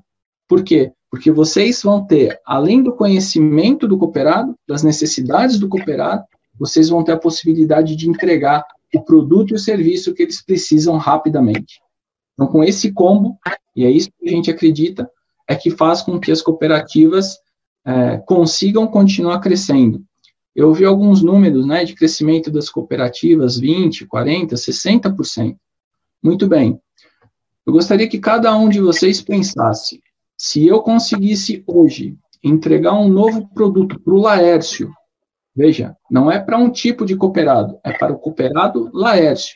Por 0.48 0.64
quê? 0.64 0.92
Porque 1.10 1.32
vocês 1.32 1.82
vão 1.82 2.06
ter, 2.06 2.40
além 2.46 2.84
do 2.84 2.96
conhecimento 2.96 3.88
do 3.88 3.98
cooperado, 3.98 4.56
das 4.68 4.84
necessidades 4.84 5.58
do 5.58 5.68
cooperado, 5.68 6.24
vocês 6.60 6.90
vão 6.90 7.04
ter 7.04 7.14
a 7.14 7.18
possibilidade 7.18 7.96
de 7.96 8.08
entregar 8.08 8.64
o 8.94 9.02
produto 9.02 9.52
e 9.52 9.56
o 9.56 9.60
serviço 9.60 10.14
que 10.14 10.24
eles 10.24 10.44
precisam 10.44 10.98
rapidamente. 10.98 11.80
Então, 12.34 12.48
com 12.48 12.64
esse 12.64 12.92
combo, 12.92 13.38
e 13.76 13.86
é 13.86 13.90
isso 13.90 14.10
que 14.20 14.30
a 14.30 14.32
gente 14.32 14.52
acredita, 14.52 15.10
é 15.48 15.56
que 15.56 15.72
faz 15.72 16.02
com 16.02 16.20
que 16.20 16.32
as 16.32 16.42
cooperativas 16.42 17.38
é, 17.90 18.18
consigam 18.18 18.86
continuar 18.88 19.40
crescendo. 19.40 20.04
Eu 20.56 20.72
vi 20.74 20.86
alguns 20.86 21.24
números 21.24 21.66
né, 21.66 21.84
de 21.84 21.96
crescimento 21.96 22.52
das 22.52 22.70
cooperativas, 22.70 23.60
20%, 23.60 24.08
40%, 24.08 24.54
60%. 24.54 25.58
Muito 26.22 26.48
bem. 26.48 26.80
Eu 27.66 27.74
gostaria 27.74 28.08
que 28.08 28.20
cada 28.20 28.56
um 28.56 28.70
de 28.70 28.80
vocês 28.80 29.22
pensasse, 29.22 30.02
se 30.38 30.68
eu 30.68 30.82
conseguisse 30.82 31.64
hoje 31.66 32.16
entregar 32.44 32.94
um 32.94 33.10
novo 33.10 33.48
produto 33.54 34.00
para 34.00 34.14
o 34.14 34.22
Laércio, 34.22 34.92
veja, 35.56 35.96
não 36.12 36.32
é 36.32 36.40
para 36.40 36.58
um 36.58 36.70
tipo 36.70 37.06
de 37.06 37.16
cooperado, 37.16 37.80
é 37.84 37.92
para 37.92 38.14
o 38.14 38.20
cooperado 38.20 38.90
Laércio. 38.94 39.56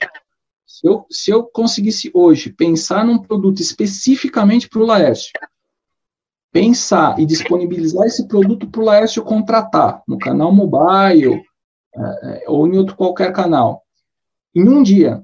Se 0.65 0.87
eu, 0.87 1.05
se 1.09 1.29
eu 1.29 1.43
conseguisse 1.43 2.09
hoje 2.13 2.51
pensar 2.51 3.05
num 3.05 3.19
produto 3.19 3.61
especificamente 3.61 4.67
para 4.67 4.81
o 4.81 4.85
Laércio, 4.85 5.31
pensar 6.53 7.19
e 7.19 7.25
disponibilizar 7.25 8.05
esse 8.05 8.27
produto 8.27 8.69
para 8.69 8.81
o 8.81 8.85
Laércio 8.85 9.23
contratar 9.23 10.03
no 10.07 10.19
canal 10.19 10.51
mobile 10.53 11.41
é, 11.95 12.43
ou 12.47 12.67
em 12.67 12.77
outro 12.77 12.95
qualquer 12.95 13.33
canal, 13.33 13.83
em 14.55 14.69
um 14.69 14.83
dia, 14.83 15.23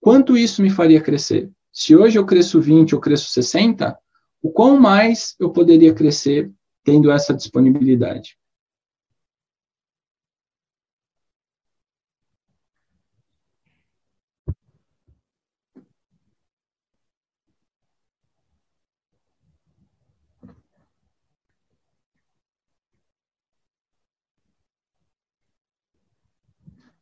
quanto 0.00 0.36
isso 0.36 0.62
me 0.62 0.70
faria 0.70 1.00
crescer? 1.00 1.50
Se 1.72 1.96
hoje 1.96 2.18
eu 2.18 2.24
cresço 2.24 2.60
20 2.60 2.94
ou 2.94 3.00
cresço 3.00 3.30
60, 3.30 3.98
o 4.40 4.50
quão 4.50 4.78
mais 4.78 5.34
eu 5.40 5.50
poderia 5.50 5.92
crescer 5.92 6.50
tendo 6.84 7.10
essa 7.10 7.34
disponibilidade? 7.34 8.38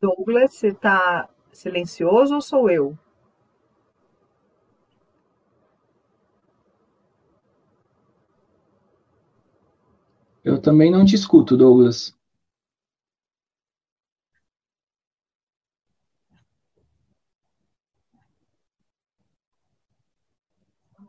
Douglas, 0.07 0.55
você 0.55 0.69
está 0.69 1.29
silencioso 1.53 2.37
ou 2.37 2.40
sou 2.40 2.71
eu? 2.71 2.97
Eu 10.45 10.62
também 10.62 10.92
não 10.92 11.05
te 11.05 11.16
escuto, 11.16 11.57
Douglas. 11.57 12.16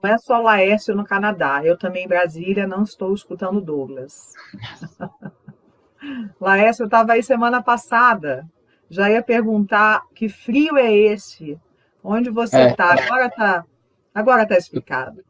Não 0.02 0.10
é 0.10 0.18
só 0.18 0.42
Laércio 0.42 0.96
no 0.96 1.06
Canadá. 1.06 1.64
Eu 1.64 1.78
também 1.78 2.06
em 2.06 2.08
Brasília 2.08 2.66
não 2.66 2.82
estou 2.82 3.14
escutando 3.14 3.62
Douglas. 3.62 4.34
Laércio, 6.42 6.82
eu 6.82 6.88
estava 6.88 7.14
aí 7.14 7.22
semana 7.22 7.62
passada 7.62 8.50
já 8.90 9.10
ia 9.10 9.22
perguntar 9.22 10.04
que 10.16 10.30
frio 10.30 10.78
é 10.78 10.94
esse? 10.94 11.60
Onde 12.04 12.30
você 12.30 12.58
está? 12.68 12.96
É. 12.96 13.04
Agora 13.04 13.26
está 13.28 13.66
agora 14.14 14.48
tá 14.48 14.58
explicado. 14.58 15.24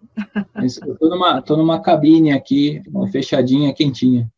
Estou 0.63 1.09
numa, 1.09 1.41
tô 1.41 1.57
numa 1.57 1.81
cabine 1.81 2.31
aqui, 2.31 2.81
uma 2.87 3.07
fechadinha, 3.07 3.73
quentinha. 3.73 4.31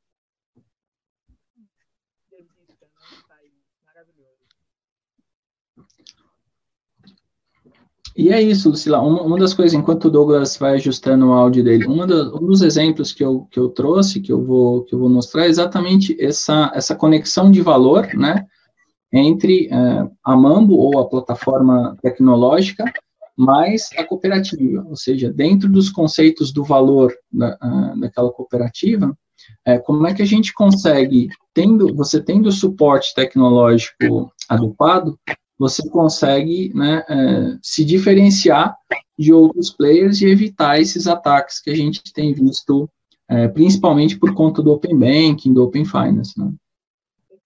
E 8.20 8.34
é 8.34 8.42
isso, 8.42 8.70
Lucila. 8.70 9.00
Uma, 9.00 9.22
uma, 9.22 9.38
das 9.38 9.54
coisas, 9.54 9.74
enquanto 9.74 10.06
o 10.06 10.12
Douglas 10.12 10.58
vai 10.58 10.74
ajustando 10.74 11.28
o 11.28 11.32
áudio 11.32 11.64
dele, 11.64 11.86
do, 11.86 12.36
um 12.36 12.48
dos 12.48 12.62
exemplos 12.62 13.14
que 13.14 13.24
eu, 13.24 13.48
que 13.50 13.58
eu 13.58 13.70
trouxe, 13.70 14.20
que 14.20 14.30
eu 14.30 14.44
vou, 14.44 14.84
que 14.84 14.94
eu 14.94 15.00
vou 15.00 15.08
mostrar, 15.10 15.46
é 15.46 15.48
exatamente 15.48 16.18
essa, 16.20 16.70
essa 16.74 16.94
conexão 16.94 17.50
de 17.50 17.62
valor, 17.62 18.08
né? 18.16 18.46
Entre 19.12 19.68
uh, 19.68 20.12
a 20.24 20.36
Mambo 20.36 20.76
ou 20.76 21.00
a 21.00 21.08
plataforma 21.08 21.98
tecnológica 22.02 22.86
mais 23.36 23.90
a 23.98 24.04
cooperativa, 24.04 24.86
ou 24.86 24.98
seja, 24.98 25.32
dentro 25.32 25.70
dos 25.70 25.90
conceitos 25.90 26.52
do 26.52 26.62
valor 26.64 27.16
da, 27.32 27.58
uh, 27.64 28.00
daquela 28.00 28.32
cooperativa, 28.32 29.18
uh, 29.68 29.84
como 29.84 30.06
é 30.06 30.14
que 30.14 30.22
a 30.22 30.26
gente 30.26 30.54
consegue, 30.54 31.30
tendo, 31.54 31.96
você 31.96 32.22
tendo 32.22 32.52
suporte 32.52 33.14
tecnológico 33.16 34.32
adequado, 34.48 35.18
você 35.58 35.88
consegue 35.90 36.72
né, 36.74 37.04
se 37.62 37.84
diferenciar 37.84 38.74
de 39.18 39.34
outros 39.34 39.70
players 39.70 40.22
e 40.22 40.26
evitar 40.26 40.80
esses 40.80 41.06
ataques 41.06 41.60
que 41.60 41.70
a 41.70 41.76
gente 41.76 42.02
tem 42.14 42.34
visto, 42.34 42.90
principalmente 43.54 44.18
por 44.18 44.34
conta 44.34 44.64
do 44.64 44.72
Open 44.72 44.98
Banking, 44.98 45.52
do 45.52 45.66
Open 45.66 45.84
Finance. 45.84 46.40
Né? 46.40 46.54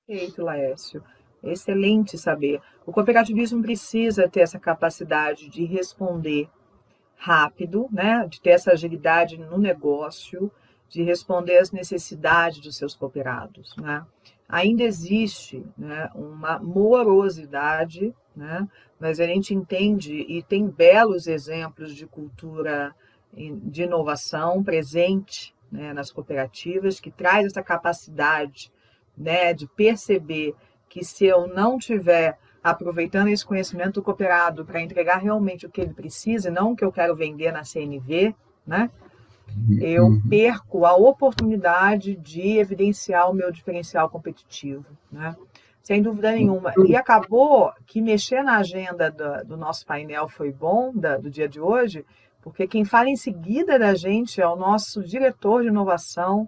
Perfeito, 0.06 0.44
Laércio. 0.44 1.02
Excelente 1.44 2.18
saber. 2.18 2.62
O 2.86 2.92
cooperativismo 2.92 3.62
precisa 3.62 4.30
ter 4.30 4.42
essa 4.42 4.60
capacidade 4.60 5.50
de 5.50 5.66
responder 5.66 6.50
rápido, 7.16 7.88
né? 7.92 8.26
de 8.30 8.42
ter 8.42 8.52
essa 8.52 8.72
agilidade 8.72 9.38
no 9.38 9.58
negócio, 9.58 10.52
de 10.90 11.04
responder 11.04 11.58
às 11.58 11.72
necessidades 11.72 12.60
dos 12.60 12.78
seus 12.78 12.96
cooperados. 12.96 13.76
Né? 13.78 14.06
Ainda 14.48 14.84
existe 14.84 15.66
né, 15.78 16.10
uma 16.16 16.60
morosidade, 16.60 18.14
né? 18.36 18.68
mas 19.00 19.20
a 19.20 19.26
gente 19.26 19.54
entende 19.54 20.14
e 20.14 20.44
tem 20.44 20.68
belos 20.68 21.28
exemplos 21.28 21.96
de 21.96 22.06
cultura 22.06 22.96
de 23.36 23.84
inovação 23.84 24.64
presente 24.64 25.56
né, 25.72 25.92
nas 25.92 26.12
cooperativas, 26.12 27.00
que 27.00 27.10
traz 27.10 27.48
essa 27.48 27.64
capacidade 27.64 28.72
né, 29.18 29.54
de 29.54 29.68
perceber 29.68 30.54
que 30.94 31.04
se 31.04 31.26
eu 31.26 31.48
não 31.48 31.80
tiver 31.80 32.38
aproveitando 32.64 33.30
esse 33.30 33.44
conhecimento 33.44 33.96
do 33.96 34.04
cooperado 34.04 34.64
para 34.64 34.80
entregar 34.80 35.18
realmente 35.18 35.66
o 35.66 35.70
que 35.70 35.82
ele 35.82 35.92
precisa, 35.92 36.52
não 36.52 36.74
o 36.74 36.76
que 36.76 36.86
eu 36.86 36.92
quero 36.92 37.16
vender 37.16 37.52
na 37.52 37.64
CNV, 37.64 38.36
né? 38.66 38.92
eu 39.82 40.06
uhum. 40.06 40.22
perco 40.30 40.86
a 40.86 40.96
oportunidade 40.96 42.16
de 42.16 42.60
evidenciar 42.60 43.30
o 43.30 43.34
meu 43.34 43.52
diferencial 43.52 44.08
competitivo, 44.08 44.86
né? 45.12 45.36
Sem 45.82 46.02
dúvida 46.02 46.32
nenhuma. 46.32 46.74
E 46.88 46.96
acabou 46.96 47.72
que 47.86 48.00
mexer 48.00 48.42
na 48.44 48.58
agenda 48.58 49.12
do, 49.12 49.48
do 49.50 49.58
nosso 49.58 49.86
painel 49.86 50.30
foi 50.30 50.52
bom, 50.52 50.92
da, 50.94 51.18
do 51.18 51.30
dia 51.30 51.50
de 51.50 51.60
hoje, 51.60 52.06
porque 52.42 52.68
quem 52.68 52.86
fala 52.86 53.10
em 53.10 53.16
seguida 53.16 53.78
da 53.78 53.96
gente 53.96 54.40
é 54.40 54.48
o 54.48 54.56
nosso 54.56 55.04
diretor 55.04 55.64
de 55.64 55.70
inovação 55.70 56.48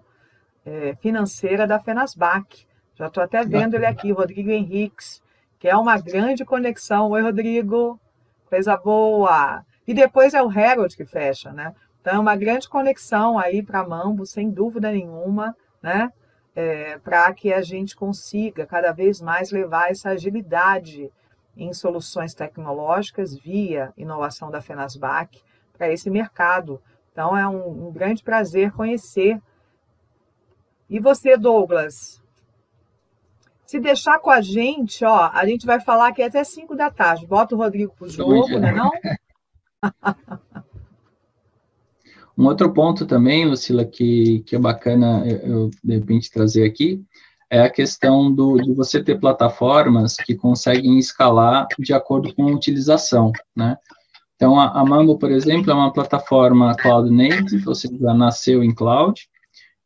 é, 0.64 0.94
financeira 0.96 1.66
da 1.66 1.78
Fenasbac. 1.78 2.65
Já 2.96 3.06
estou 3.06 3.22
até 3.22 3.44
vendo 3.44 3.74
ele 3.74 3.86
aqui, 3.86 4.10
Rodrigo 4.10 4.50
Henriques, 4.50 5.22
que 5.58 5.68
é 5.68 5.76
uma 5.76 5.98
grande 5.98 6.44
conexão. 6.44 7.10
Oi, 7.10 7.22
Rodrigo, 7.22 8.00
coisa 8.46 8.76
boa. 8.76 9.64
E 9.86 9.94
depois 9.94 10.34
é 10.34 10.42
o 10.42 10.50
Harold 10.50 10.96
que 10.96 11.04
fecha, 11.04 11.52
né? 11.52 11.74
Então, 12.00 12.14
é 12.14 12.18
uma 12.18 12.36
grande 12.36 12.68
conexão 12.68 13.38
aí 13.38 13.62
para 13.62 13.86
Mambo, 13.86 14.24
sem 14.26 14.50
dúvida 14.50 14.90
nenhuma, 14.90 15.56
né? 15.82 16.10
é, 16.56 16.98
para 16.98 17.32
que 17.34 17.52
a 17.52 17.60
gente 17.60 17.94
consiga 17.94 18.66
cada 18.66 18.90
vez 18.90 19.20
mais 19.20 19.50
levar 19.50 19.90
essa 19.90 20.10
agilidade 20.10 21.12
em 21.54 21.72
soluções 21.74 22.34
tecnológicas 22.34 23.36
via 23.36 23.92
inovação 23.96 24.50
da 24.50 24.62
Fenasbac 24.62 25.42
para 25.76 25.92
esse 25.92 26.08
mercado. 26.08 26.82
Então, 27.12 27.36
é 27.36 27.46
um, 27.46 27.88
um 27.88 27.92
grande 27.92 28.22
prazer 28.22 28.72
conhecer. 28.72 29.40
E 30.88 30.98
você, 30.98 31.36
Douglas? 31.36 32.22
Se 33.66 33.80
deixar 33.80 34.18
com 34.20 34.30
a 34.30 34.40
gente, 34.40 35.04
ó, 35.04 35.30
a 35.32 35.44
gente 35.44 35.66
vai 35.66 35.80
falar 35.80 36.08
aqui 36.08 36.22
até 36.22 36.42
5 36.44 36.76
da 36.76 36.90
tarde. 36.90 37.26
Bota 37.26 37.54
o 37.54 37.58
Rodrigo 37.58 37.92
para 37.98 38.06
o 38.06 38.10
jogo, 38.10 38.58
né 38.58 38.72
não? 38.72 38.90
Um 42.38 42.44
outro 42.44 42.70
ponto 42.70 43.06
também, 43.06 43.46
Lucila, 43.46 43.82
que, 43.82 44.40
que 44.40 44.54
é 44.54 44.58
bacana 44.58 45.26
eu, 45.26 45.70
de 45.82 45.94
repente, 45.94 46.30
trazer 46.30 46.66
aqui, 46.66 47.02
é 47.48 47.62
a 47.62 47.70
questão 47.70 48.30
do, 48.30 48.58
de 48.58 48.74
você 48.74 49.02
ter 49.02 49.18
plataformas 49.18 50.16
que 50.16 50.34
conseguem 50.34 50.98
escalar 50.98 51.66
de 51.78 51.94
acordo 51.94 52.34
com 52.34 52.46
a 52.46 52.52
utilização, 52.52 53.32
né? 53.56 53.78
Então, 54.34 54.60
a, 54.60 54.68
a 54.78 54.84
Mambo, 54.84 55.18
por 55.18 55.30
exemplo, 55.30 55.70
é 55.70 55.74
uma 55.74 55.92
plataforma 55.92 56.76
cloud 56.76 57.10
native, 57.10 57.56
você 57.58 57.88
já 57.88 58.12
nasceu 58.12 58.62
em 58.62 58.74
cloud, 58.74 59.26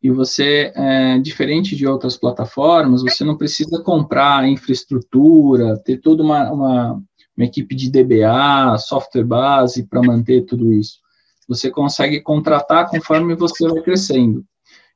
e 0.02 0.10
você, 0.10 0.72
é, 0.74 1.18
diferente 1.18 1.76
de 1.76 1.86
outras 1.86 2.16
plataformas, 2.16 3.02
você 3.02 3.22
não 3.22 3.36
precisa 3.36 3.82
comprar 3.82 4.48
infraestrutura, 4.48 5.78
ter 5.84 5.98
toda 5.98 6.22
uma, 6.22 6.50
uma, 6.50 7.02
uma 7.36 7.44
equipe 7.44 7.74
de 7.74 7.90
DBA, 7.90 8.78
software 8.78 9.24
base 9.24 9.86
para 9.86 10.02
manter 10.02 10.46
tudo 10.46 10.72
isso. 10.72 10.98
Você 11.46 11.70
consegue 11.70 12.20
contratar 12.20 12.88
conforme 12.88 13.34
você 13.34 13.68
vai 13.68 13.82
crescendo. 13.82 14.44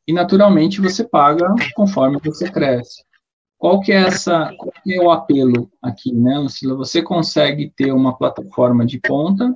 E, 0.07 0.13
naturalmente, 0.13 0.81
você 0.81 1.05
paga 1.05 1.55
conforme 1.75 2.19
você 2.25 2.51
cresce. 2.51 3.03
Qual 3.59 3.81
que 3.81 3.93
é 3.93 3.97
essa, 3.97 4.55
qual 4.57 4.73
que 4.83 4.95
é 4.95 5.03
o 5.03 5.11
apelo 5.11 5.71
aqui, 5.83 6.13
né, 6.13 6.39
Lucila? 6.39 6.77
Você 6.77 7.03
consegue 7.03 7.73
ter 7.77 7.93
uma 7.93 8.17
plataforma 8.17 8.85
de 8.85 9.01
ponta, 9.01 9.55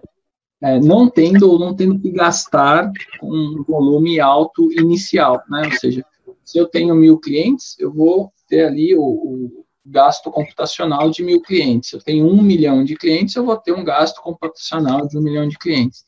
é, 0.63 0.81
não 0.81 1.09
tendo 1.09 1.51
ou 1.51 1.59
não 1.59 1.75
tendo 1.75 1.99
que 1.99 2.11
gastar 2.11 2.91
um 3.23 3.63
volume 3.67 4.19
alto 4.19 4.73
inicial, 4.73 5.43
né? 5.49 5.63
Ou 5.67 5.79
seja, 5.79 6.05
se 6.45 6.59
eu 6.59 6.67
tenho 6.67 6.95
mil 6.95 7.19
clientes, 7.19 7.77
eu 7.79 7.93
vou 7.93 8.33
ter 8.49 8.65
ali 8.65 8.95
o, 8.95 9.03
o 9.03 9.65
gasto 9.85 10.31
computacional 10.31 11.11
de 11.11 11.23
mil 11.23 11.41
clientes. 11.41 11.91
Se 11.91 11.97
eu 11.97 12.01
tenho 12.01 12.27
um 12.27 12.43
milhão 12.43 12.85
de 12.85 12.97
clientes, 12.97 13.37
eu 13.37 13.45
vou 13.45 13.57
ter 13.57 13.73
um 13.73 13.85
gasto 13.85 14.21
computacional 14.23 15.07
de 15.07 15.17
um 15.17 15.23
milhão 15.23 15.49
de 15.49 15.59
clientes. 15.59 16.05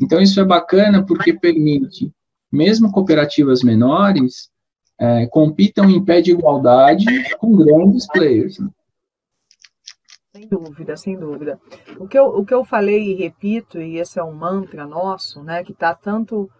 Então, 0.00 0.20
isso 0.20 0.40
é 0.40 0.44
bacana 0.44 1.04
porque 1.04 1.32
permite, 1.32 2.12
mesmo 2.52 2.92
cooperativas 2.92 3.62
menores, 3.62 4.50
é, 4.98 5.26
compitam 5.26 5.88
em 5.90 6.04
pé 6.04 6.20
de 6.20 6.32
igualdade 6.32 7.04
com 7.38 7.56
grandes 7.56 8.06
players. 8.06 8.58
Né? 8.58 8.68
Sem 10.36 10.48
dúvida, 10.48 10.96
sem 10.96 11.18
dúvida. 11.18 11.60
O 11.98 12.06
que, 12.06 12.18
eu, 12.18 12.26
o 12.26 12.44
que 12.44 12.52
eu 12.52 12.64
falei 12.64 13.12
e 13.12 13.14
repito, 13.14 13.80
e 13.80 13.98
esse 13.98 14.18
é 14.18 14.24
um 14.24 14.34
mantra 14.34 14.86
nosso, 14.86 15.42
né, 15.42 15.64
que 15.64 15.72
está 15.72 15.94
tanto 15.94 16.50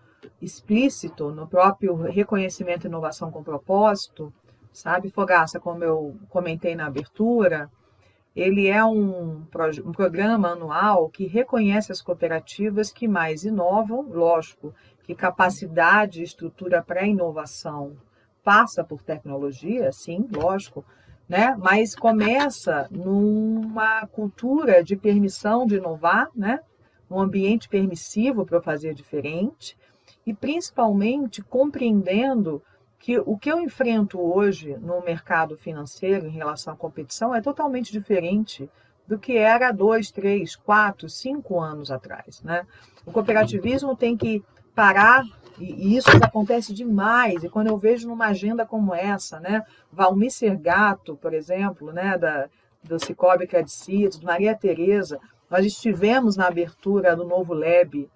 explícito 0.41 1.31
no 1.31 1.47
próprio 1.47 1.95
reconhecimento 1.95 2.85
e 2.85 2.89
inovação 2.89 3.31
com 3.31 3.43
propósito, 3.43 4.33
sabe, 4.73 5.11
Fogaça, 5.11 5.61
como 5.61 5.85
eu 5.85 6.17
comentei 6.29 6.75
na 6.75 6.87
abertura, 6.87 7.71
ele 8.35 8.67
é 8.67 8.85
um, 8.85 9.47
um 9.85 9.93
programa 9.93 10.49
anual 10.49 11.09
que 11.09 11.27
reconhece 11.27 11.91
as 11.91 12.03
cooperativas 12.03 12.93
que 12.93 13.09
mais 13.09 13.45
inovam, 13.45 14.03
lógico, 14.03 14.75
que 15.05 15.15
capacidade 15.15 16.21
e 16.21 16.25
estrutura 16.25 16.83
para 16.83 17.07
inovação 17.07 17.97
passa 18.45 18.85
por 18.85 19.03
tecnologia, 19.03 19.91
sim, 19.91 20.29
lógico, 20.31 20.85
né? 21.29 21.57
Mas 21.59 21.95
começa 21.95 22.87
numa 22.91 24.07
cultura 24.07 24.83
de 24.83 24.97
permissão 24.97 25.67
de 25.67 25.77
inovar, 25.77 26.29
né? 26.35 26.61
Um 27.11 27.21
ambiente 27.21 27.69
permissivo 27.69 28.45
para 28.45 28.61
fazer 28.61 28.95
diferente 28.95 29.77
e 30.25 30.35
principalmente 30.35 31.43
compreendendo 31.43 32.63
que 32.99 33.19
o 33.19 33.37
que 33.39 33.51
eu 33.51 33.61
enfrento 33.61 34.21
hoje 34.21 34.77
no 34.81 35.01
mercado 35.01 35.57
financeiro 35.57 36.27
em 36.27 36.33
relação 36.33 36.73
à 36.73 36.77
competição 36.77 37.35
é 37.35 37.41
totalmente 37.41 37.93
diferente 37.93 38.69
do 39.07 39.19
que 39.19 39.37
era 39.37 39.71
dois, 39.71 40.11
três, 40.11 40.57
quatro, 40.57 41.09
cinco 41.09 41.61
anos 41.61 41.91
atrás. 41.91 42.43
Né? 42.43 42.67
O 43.05 43.13
cooperativismo 43.13 43.95
tem 43.95 44.17
que 44.17 44.43
parar, 44.75 45.23
e 45.59 45.97
isso 45.97 46.11
acontece 46.23 46.73
demais, 46.75 47.43
e 47.43 47.49
quando 47.49 47.69
eu 47.69 47.79
vejo 47.79 48.09
numa 48.09 48.27
agenda 48.27 48.67
como 48.67 48.95
essa, 48.95 49.41
né, 49.41 49.63
Valmir 49.91 50.31
Sergato, 50.31 51.17
por 51.17 51.33
exemplo, 51.33 51.93
né, 51.93 52.19
da, 52.19 52.49
do 52.83 52.99
Cicobi 52.99 53.47
Credicitos, 53.47 54.21
Maria 54.21 54.55
Tereza, 54.55 55.19
nós 55.51 55.65
estivemos 55.65 56.37
na 56.37 56.47
abertura 56.47 57.17
do 57.17 57.25
novo 57.25 57.55
Lab. 57.55 58.09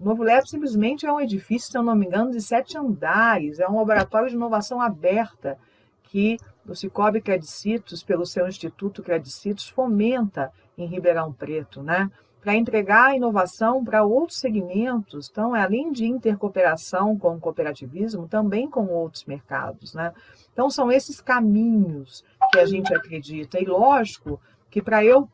O 0.00 0.04
Novo 0.04 0.22
Lab 0.22 0.48
simplesmente 0.48 1.06
é 1.06 1.12
um 1.12 1.20
edifício, 1.20 1.70
se 1.70 1.78
eu 1.78 1.82
não 1.82 1.94
me 1.94 2.06
engano, 2.06 2.30
de 2.30 2.40
sete 2.40 2.78
andares, 2.78 3.58
é 3.58 3.68
um 3.68 3.76
laboratório 3.76 4.28
de 4.28 4.34
inovação 4.34 4.80
aberta 4.80 5.58
que 6.04 6.38
o 6.66 6.74
Cicobi 6.74 7.20
Credicitos, 7.20 8.02
pelo 8.02 8.24
seu 8.24 8.46
Instituto 8.46 9.02
Credicitos, 9.02 9.68
fomenta 9.68 10.52
em 10.76 10.86
Ribeirão 10.86 11.32
Preto, 11.32 11.82
né? 11.82 12.10
Para 12.40 12.54
entregar 12.54 13.16
inovação 13.16 13.84
para 13.84 14.04
outros 14.04 14.38
segmentos. 14.38 15.28
Então, 15.30 15.54
além 15.54 15.92
de 15.92 16.06
intercooperação 16.06 17.18
com 17.18 17.34
o 17.34 17.40
cooperativismo, 17.40 18.28
também 18.28 18.70
com 18.70 18.86
outros 18.86 19.24
mercados, 19.24 19.94
né? 19.94 20.12
Então, 20.52 20.70
são 20.70 20.90
esses 20.90 21.20
caminhos 21.20 22.24
que 22.52 22.58
a 22.58 22.66
gente 22.66 22.94
acredita. 22.94 23.60
E 23.60 23.64
lógico 23.64 24.40
que 24.70 24.80
para 24.80 25.04
eu 25.04 25.28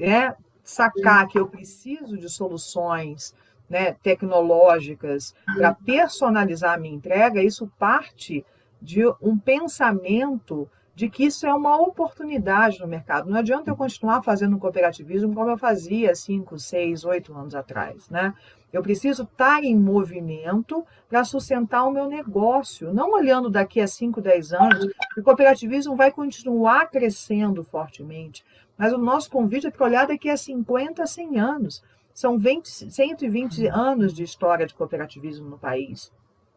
é, 0.00 0.34
sacar 0.62 1.28
que 1.28 1.38
eu 1.38 1.46
preciso 1.46 2.16
de 2.16 2.28
soluções 2.28 3.34
né, 3.68 3.92
tecnológicas 4.02 5.34
para 5.54 5.74
personalizar 5.74 6.74
a 6.74 6.78
minha 6.78 6.94
entrega, 6.94 7.42
isso 7.42 7.70
parte 7.78 8.44
de 8.80 9.06
um 9.20 9.38
pensamento 9.38 10.68
de 10.94 11.08
que 11.08 11.24
isso 11.24 11.46
é 11.46 11.52
uma 11.52 11.76
oportunidade 11.76 12.78
no 12.78 12.86
mercado. 12.86 13.28
Não 13.28 13.38
adianta 13.38 13.70
eu 13.70 13.76
continuar 13.76 14.22
fazendo 14.22 14.58
cooperativismo 14.58 15.34
como 15.34 15.50
eu 15.50 15.58
fazia 15.58 16.14
cinco, 16.14 16.58
seis, 16.58 17.04
oito 17.04 17.34
anos 17.34 17.54
atrás, 17.54 18.08
né? 18.08 18.32
Eu 18.72 18.82
preciso 18.82 19.22
estar 19.22 19.62
em 19.62 19.78
movimento 19.78 20.84
para 21.08 21.22
sustentar 21.22 21.84
o 21.84 21.92
meu 21.92 22.08
negócio, 22.08 22.92
não 22.92 23.12
olhando 23.12 23.48
daqui 23.48 23.80
a 23.80 23.86
5, 23.86 24.20
10 24.20 24.52
anos. 24.52 24.88
O 25.16 25.22
cooperativismo 25.22 25.94
vai 25.94 26.10
continuar 26.10 26.90
crescendo 26.90 27.62
fortemente, 27.62 28.44
mas 28.76 28.92
o 28.92 28.98
nosso 28.98 29.30
convite 29.30 29.68
é 29.68 29.70
para 29.70 29.86
olhar 29.86 30.08
daqui 30.08 30.28
a 30.28 30.36
50, 30.36 31.06
100 31.06 31.38
anos. 31.38 31.84
São 32.12 32.36
20, 32.36 32.92
120 32.92 33.68
anos 33.68 34.12
de 34.12 34.24
história 34.24 34.66
de 34.66 34.74
cooperativismo 34.74 35.48
no 35.48 35.58
país. 35.58 36.12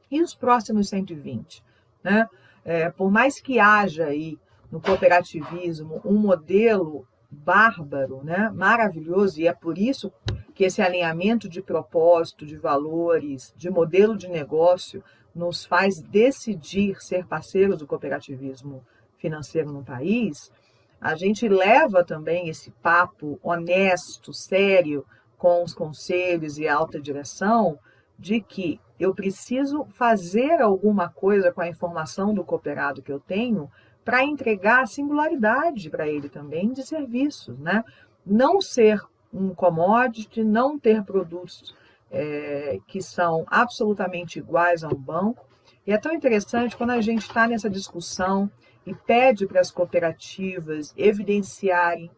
E 0.09 0.19
os 0.19 0.33
próximos 0.33 0.89
120? 0.89 1.63
Né? 2.03 2.27
É, 2.67 2.89
por 2.89 3.09
mais 3.09 3.39
que 3.39 3.61
haja 3.61 4.07
aí 4.07 4.37
no 4.69 4.81
cooperativismo 4.81 6.01
um 6.03 6.17
modelo 6.17 7.07
bárbaro, 7.31 8.21
né? 8.25 8.51
maravilhoso, 8.53 9.39
e 9.39 9.47
é 9.47 9.53
por 9.53 9.77
isso 9.77 10.11
que 10.53 10.65
esse 10.65 10.81
alinhamento 10.81 11.47
de 11.47 11.61
propósito, 11.61 12.45
de 12.45 12.57
valores, 12.57 13.53
de 13.55 13.69
modelo 13.69 14.17
de 14.17 14.27
negócio 14.27 15.01
nos 15.33 15.63
faz 15.63 16.01
decidir 16.01 17.01
ser 17.01 17.25
parceiros 17.25 17.77
do 17.77 17.87
cooperativismo 17.87 18.83
financeiro 19.17 19.71
no 19.71 19.81
país, 19.81 20.51
a 20.99 21.15
gente 21.15 21.47
leva 21.47 22.03
também 22.03 22.49
esse 22.49 22.71
papo 22.83 23.39
honesto, 23.41 24.33
sério, 24.33 25.05
com 25.37 25.63
os 25.63 25.73
conselhos 25.73 26.57
e 26.57 26.67
a 26.67 26.75
alta 26.75 26.99
direção 26.99 27.79
de 28.17 28.41
que 28.41 28.79
eu 28.99 29.13
preciso 29.13 29.85
fazer 29.85 30.61
alguma 30.61 31.09
coisa 31.09 31.51
com 31.51 31.61
a 31.61 31.67
informação 31.67 32.33
do 32.33 32.43
cooperado 32.43 33.01
que 33.01 33.11
eu 33.11 33.19
tenho 33.19 33.69
para 34.03 34.23
entregar 34.23 34.83
a 34.83 34.87
singularidade 34.87 35.89
para 35.89 36.07
ele 36.07 36.29
também 36.29 36.71
de 36.71 36.85
serviços, 36.85 37.59
né? 37.59 37.83
Não 38.25 38.59
ser 38.61 39.01
um 39.33 39.53
commodity, 39.53 40.43
não 40.43 40.79
ter 40.79 41.03
produtos 41.03 41.75
é, 42.09 42.79
que 42.87 43.01
são 43.01 43.45
absolutamente 43.47 44.39
iguais 44.39 44.83
a 44.83 44.87
um 44.87 44.95
banco. 44.95 45.45
E 45.85 45.91
é 45.91 45.97
tão 45.97 46.13
interessante 46.13 46.75
quando 46.75 46.91
a 46.91 47.01
gente 47.01 47.23
está 47.23 47.47
nessa 47.47 47.69
discussão 47.69 48.49
e 48.85 48.93
pede 48.93 49.45
para 49.45 49.59
as 49.59 49.69
cooperativas 49.69 50.93
evidenciarem 50.97 52.09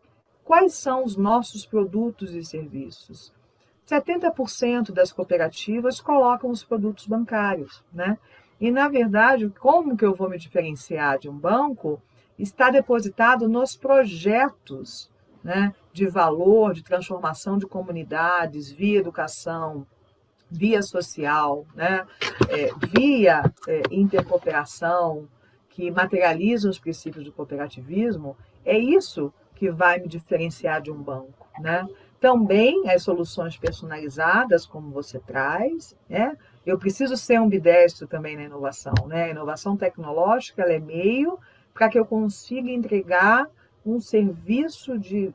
quais 0.43 0.75
são 0.75 1.03
os 1.03 1.17
nossos 1.17 1.65
produtos 1.65 2.33
e 2.33 2.43
serviços. 2.43 3.33
70% 3.89 4.91
das 4.91 5.11
cooperativas 5.11 5.99
colocam 5.99 6.49
os 6.49 6.63
produtos 6.63 7.07
bancários, 7.07 7.83
né? 7.91 8.17
E 8.59 8.71
na 8.71 8.89
verdade, 8.89 9.49
como 9.59 9.95
que 9.95 10.05
eu 10.05 10.13
vou 10.13 10.29
me 10.29 10.37
diferenciar 10.37 11.17
de 11.17 11.29
um 11.29 11.37
banco? 11.37 12.01
Está 12.37 12.69
depositado 12.69 13.47
nos 13.47 13.75
projetos, 13.75 15.09
né, 15.43 15.73
de 15.93 16.07
valor, 16.07 16.73
de 16.73 16.83
transformação 16.83 17.57
de 17.57 17.65
comunidades, 17.65 18.69
via 18.71 18.99
educação, 18.99 19.87
via 20.51 20.81
social, 20.81 21.65
né, 21.73 22.05
é, 22.49 22.69
via 22.97 23.43
é, 23.67 23.81
intercooperação, 23.91 25.27
que 25.69 25.89
materializam 25.89 26.69
os 26.69 26.79
princípios 26.79 27.23
do 27.23 27.31
cooperativismo, 27.31 28.35
é 28.65 28.77
isso 28.77 29.33
que 29.55 29.69
vai 29.69 29.99
me 29.99 30.07
diferenciar 30.07 30.81
de 30.81 30.91
um 30.91 31.01
banco, 31.01 31.47
né? 31.59 31.87
Também 32.19 32.89
as 32.89 33.03
soluções 33.03 33.57
personalizadas, 33.57 34.65
como 34.65 34.91
você 34.91 35.19
traz, 35.19 35.95
né? 36.07 36.37
Eu 36.65 36.77
preciso 36.77 37.15
ser 37.15 37.39
um 37.39 37.47
bidestro 37.47 38.07
também 38.07 38.35
na 38.35 38.43
inovação, 38.43 38.93
né? 39.07 39.25
A 39.25 39.29
inovação 39.29 39.77
tecnológica 39.77 40.63
é 40.63 40.79
meio 40.79 41.39
para 41.73 41.89
que 41.89 41.97
eu 41.97 42.05
consiga 42.05 42.69
entregar 42.69 43.47
um 43.85 43.99
serviço 43.99 44.99
de 44.99 45.33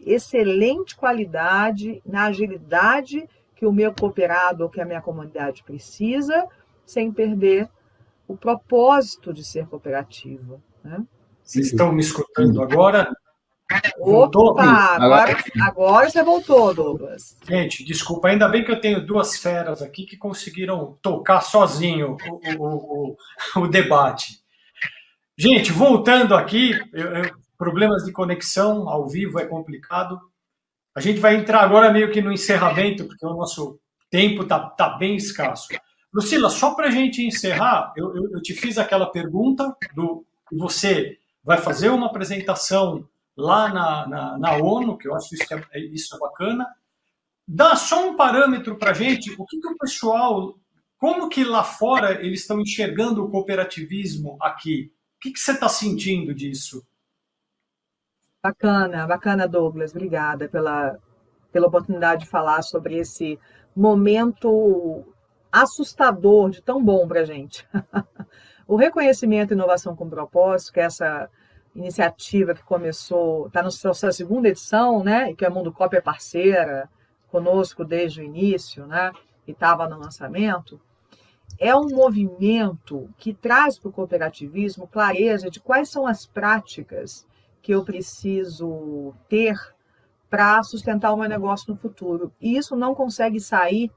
excelente 0.00 0.96
qualidade, 0.96 2.02
na 2.06 2.26
agilidade 2.26 3.28
que 3.56 3.66
o 3.66 3.72
meu 3.72 3.94
cooperado 3.94 4.64
ou 4.64 4.70
que 4.70 4.80
a 4.80 4.84
minha 4.84 5.00
comunidade 5.00 5.62
precisa, 5.64 6.46
sem 6.84 7.10
perder 7.10 7.68
o 8.26 8.36
propósito 8.36 9.32
de 9.32 9.44
ser 9.44 9.66
cooperativa. 9.66 10.60
Né? 10.82 11.04
Vocês 11.42 11.66
estão 11.66 11.92
me 11.92 12.00
escutando 12.00 12.62
agora? 12.62 13.10
Voltou? 13.98 14.50
Opa, 14.50 14.62
agora, 14.62 15.36
agora 15.62 16.10
você 16.10 16.22
voltou, 16.22 16.74
Douglas. 16.74 17.36
Gente, 17.48 17.84
desculpa, 17.84 18.28
ainda 18.28 18.48
bem 18.48 18.64
que 18.64 18.70
eu 18.70 18.80
tenho 18.80 19.04
duas 19.04 19.36
feras 19.38 19.80
aqui 19.80 20.04
que 20.04 20.16
conseguiram 20.16 20.98
tocar 21.00 21.40
sozinho 21.40 22.16
o, 22.28 22.62
o, 22.62 23.16
o, 23.56 23.62
o 23.62 23.68
debate. 23.68 24.40
Gente, 25.36 25.72
voltando 25.72 26.34
aqui, 26.34 26.72
eu, 26.92 27.16
eu, 27.16 27.30
problemas 27.56 28.04
de 28.04 28.12
conexão 28.12 28.88
ao 28.88 29.08
vivo 29.08 29.40
é 29.40 29.46
complicado. 29.46 30.20
A 30.94 31.00
gente 31.00 31.18
vai 31.18 31.34
entrar 31.34 31.62
agora 31.62 31.92
meio 31.92 32.12
que 32.12 32.20
no 32.20 32.32
encerramento, 32.32 33.06
porque 33.06 33.26
o 33.26 33.34
nosso 33.34 33.80
tempo 34.10 34.42
está 34.42 34.60
tá 34.60 34.90
bem 34.90 35.16
escasso. 35.16 35.68
Lucila, 36.12 36.48
só 36.48 36.74
para 36.74 36.86
a 36.86 36.90
gente 36.90 37.26
encerrar, 37.26 37.92
eu, 37.96 38.14
eu, 38.14 38.30
eu, 38.30 38.42
te 38.42 38.54
fiz 38.54 38.78
aquela 38.78 39.06
pergunta 39.06 39.74
do 39.94 40.24
você 40.52 41.18
vai 41.42 41.58
fazer 41.58 41.88
uma 41.88 42.06
apresentação 42.06 43.08
lá 43.36 43.72
na, 43.72 44.06
na, 44.06 44.38
na 44.38 44.56
ONU, 44.56 44.96
que 44.96 45.08
eu 45.08 45.14
acho 45.14 45.34
isso 45.34 45.54
é, 45.54 45.80
isso 45.80 46.14
é 46.14 46.18
bacana. 46.18 46.66
Dá 47.46 47.76
só 47.76 48.08
um 48.08 48.16
parâmetro 48.16 48.78
para 48.78 48.90
a 48.90 48.94
gente, 48.94 49.34
o 49.38 49.44
que, 49.44 49.60
que 49.60 49.68
o 49.68 49.76
pessoal, 49.76 50.54
como 50.98 51.28
que 51.28 51.44
lá 51.44 51.62
fora 51.62 52.24
eles 52.24 52.40
estão 52.40 52.60
enxergando 52.60 53.24
o 53.24 53.30
cooperativismo 53.30 54.38
aqui? 54.40 54.92
O 55.16 55.20
que, 55.20 55.32
que 55.32 55.38
você 55.38 55.52
está 55.52 55.68
sentindo 55.68 56.34
disso? 56.34 56.86
Bacana, 58.42 59.06
bacana, 59.06 59.48
Douglas. 59.48 59.90
Obrigada 59.92 60.48
pela, 60.48 60.98
pela 61.50 61.66
oportunidade 61.66 62.24
de 62.24 62.30
falar 62.30 62.62
sobre 62.62 62.96
esse 62.96 63.38
momento 63.74 65.04
assustador 65.50 66.50
de 66.50 66.62
tão 66.62 66.82
bom 66.82 67.06
para 67.08 67.20
a 67.20 67.24
gente. 67.24 67.66
o 68.66 68.76
reconhecimento 68.76 69.52
e 69.52 69.54
inovação 69.54 69.94
com 69.96 70.10
propósito, 70.10 70.72
que 70.72 70.80
é 70.80 70.84
essa 70.84 71.30
iniciativa 71.74 72.54
que 72.54 72.62
começou, 72.62 73.48
está 73.48 73.62
na 73.62 73.70
sua 73.70 74.12
segunda 74.12 74.48
edição, 74.48 75.02
né? 75.02 75.34
Que 75.34 75.44
a 75.44 75.50
Mundo 75.50 75.72
Copy 75.72 75.96
é 75.96 76.00
parceira 76.00 76.88
conosco 77.28 77.84
desde 77.84 78.20
o 78.20 78.24
início, 78.24 78.86
né? 78.86 79.12
E 79.46 79.50
estava 79.50 79.88
no 79.88 79.98
lançamento. 79.98 80.80
É 81.58 81.74
um 81.74 81.88
movimento 81.88 83.08
que 83.18 83.34
traz 83.34 83.78
para 83.78 83.88
o 83.88 83.92
cooperativismo 83.92 84.86
clareza 84.86 85.50
de 85.50 85.60
quais 85.60 85.88
são 85.88 86.06
as 86.06 86.24
práticas 86.26 87.26
que 87.60 87.72
eu 87.72 87.84
preciso 87.84 89.14
ter 89.28 89.56
para 90.30 90.62
sustentar 90.62 91.12
o 91.12 91.16
meu 91.16 91.28
negócio 91.28 91.72
no 91.72 91.78
futuro. 91.78 92.32
E 92.40 92.56
isso 92.56 92.74
não 92.76 92.94
consegue 92.94 93.40
sair 93.40 93.90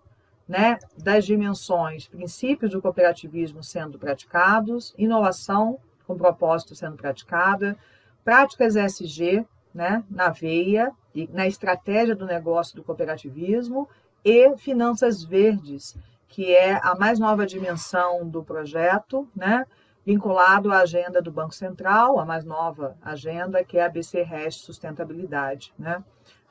né, 0.47 0.77
das 0.97 1.25
dimensões, 1.25 2.07
princípios 2.07 2.71
do 2.71 2.81
cooperativismo 2.81 3.63
sendo 3.63 3.99
praticados, 3.99 4.93
inovação 4.97 5.79
com 6.07 6.17
propósito 6.17 6.73
sendo 6.73 6.95
praticada, 6.95 7.77
práticas 8.23 8.75
SG 8.75 9.45
né, 9.73 10.03
na 10.09 10.29
veia 10.29 10.91
e 11.13 11.27
na 11.31 11.45
estratégia 11.45 12.15
do 12.15 12.25
negócio 12.25 12.75
do 12.75 12.83
cooperativismo 12.83 13.87
e 14.23 14.57
finanças 14.57 15.23
verdes, 15.23 15.95
que 16.27 16.55
é 16.55 16.79
a 16.81 16.95
mais 16.95 17.19
nova 17.19 17.45
dimensão 17.45 18.27
do 18.27 18.43
projeto, 18.43 19.27
né, 19.35 19.65
vinculado 20.05 20.71
à 20.71 20.79
agenda 20.79 21.21
do 21.21 21.31
Banco 21.31 21.53
Central, 21.53 22.19
a 22.19 22.25
mais 22.25 22.45
nova 22.45 22.97
agenda, 23.01 23.63
que 23.63 23.77
é 23.77 23.85
a 23.85 23.89
BC 23.89 24.25
Sustentabilidade. 24.51 25.73
Né? 25.77 26.01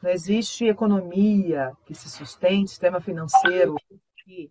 Não 0.02 0.10
existe 0.10 0.66
economia 0.66 1.72
que 1.86 1.94
se 1.94 2.10
sustente, 2.10 2.70
sistema 2.70 3.00
financeiro 3.00 3.76
que 4.24 4.50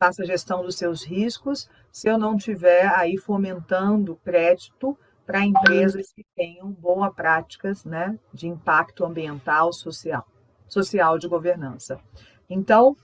faça 0.00 0.24
gestão 0.24 0.62
dos 0.62 0.76
seus 0.76 1.04
riscos, 1.04 1.68
se 1.92 2.08
eu 2.08 2.16
não 2.16 2.34
tiver 2.34 2.86
aí 2.86 3.18
fomentando 3.18 4.18
crédito 4.24 4.98
para 5.26 5.44
empresas 5.44 6.10
que 6.10 6.24
tenham 6.34 6.72
boas 6.72 7.14
práticas 7.14 7.84
né, 7.84 8.18
de 8.32 8.48
impacto 8.48 9.04
ambiental, 9.04 9.70
social, 9.74 10.26
social 10.66 11.18
de 11.18 11.28
governança. 11.28 12.00
Então, 12.48 12.96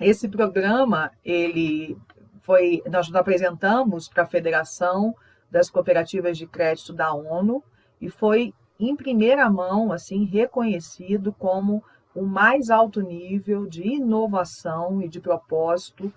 esse 0.00 0.28
programa, 0.28 1.12
ele 1.24 1.96
foi, 2.42 2.82
nós 2.90 3.14
apresentamos 3.14 4.08
para 4.08 4.24
a 4.24 4.26
Federação 4.26 5.14
das 5.48 5.70
Cooperativas 5.70 6.36
de 6.36 6.48
Crédito 6.48 6.92
da 6.92 7.14
ONU 7.14 7.62
e 8.00 8.10
foi 8.10 8.52
em 8.78 8.96
primeira 8.96 9.48
mão, 9.48 9.92
assim, 9.92 10.24
reconhecido 10.24 11.32
como 11.32 11.82
o 12.14 12.22
mais 12.22 12.70
alto 12.70 13.00
nível 13.00 13.66
de 13.66 13.82
inovação 13.82 15.02
e 15.02 15.08
de 15.08 15.20
propósito 15.20 16.12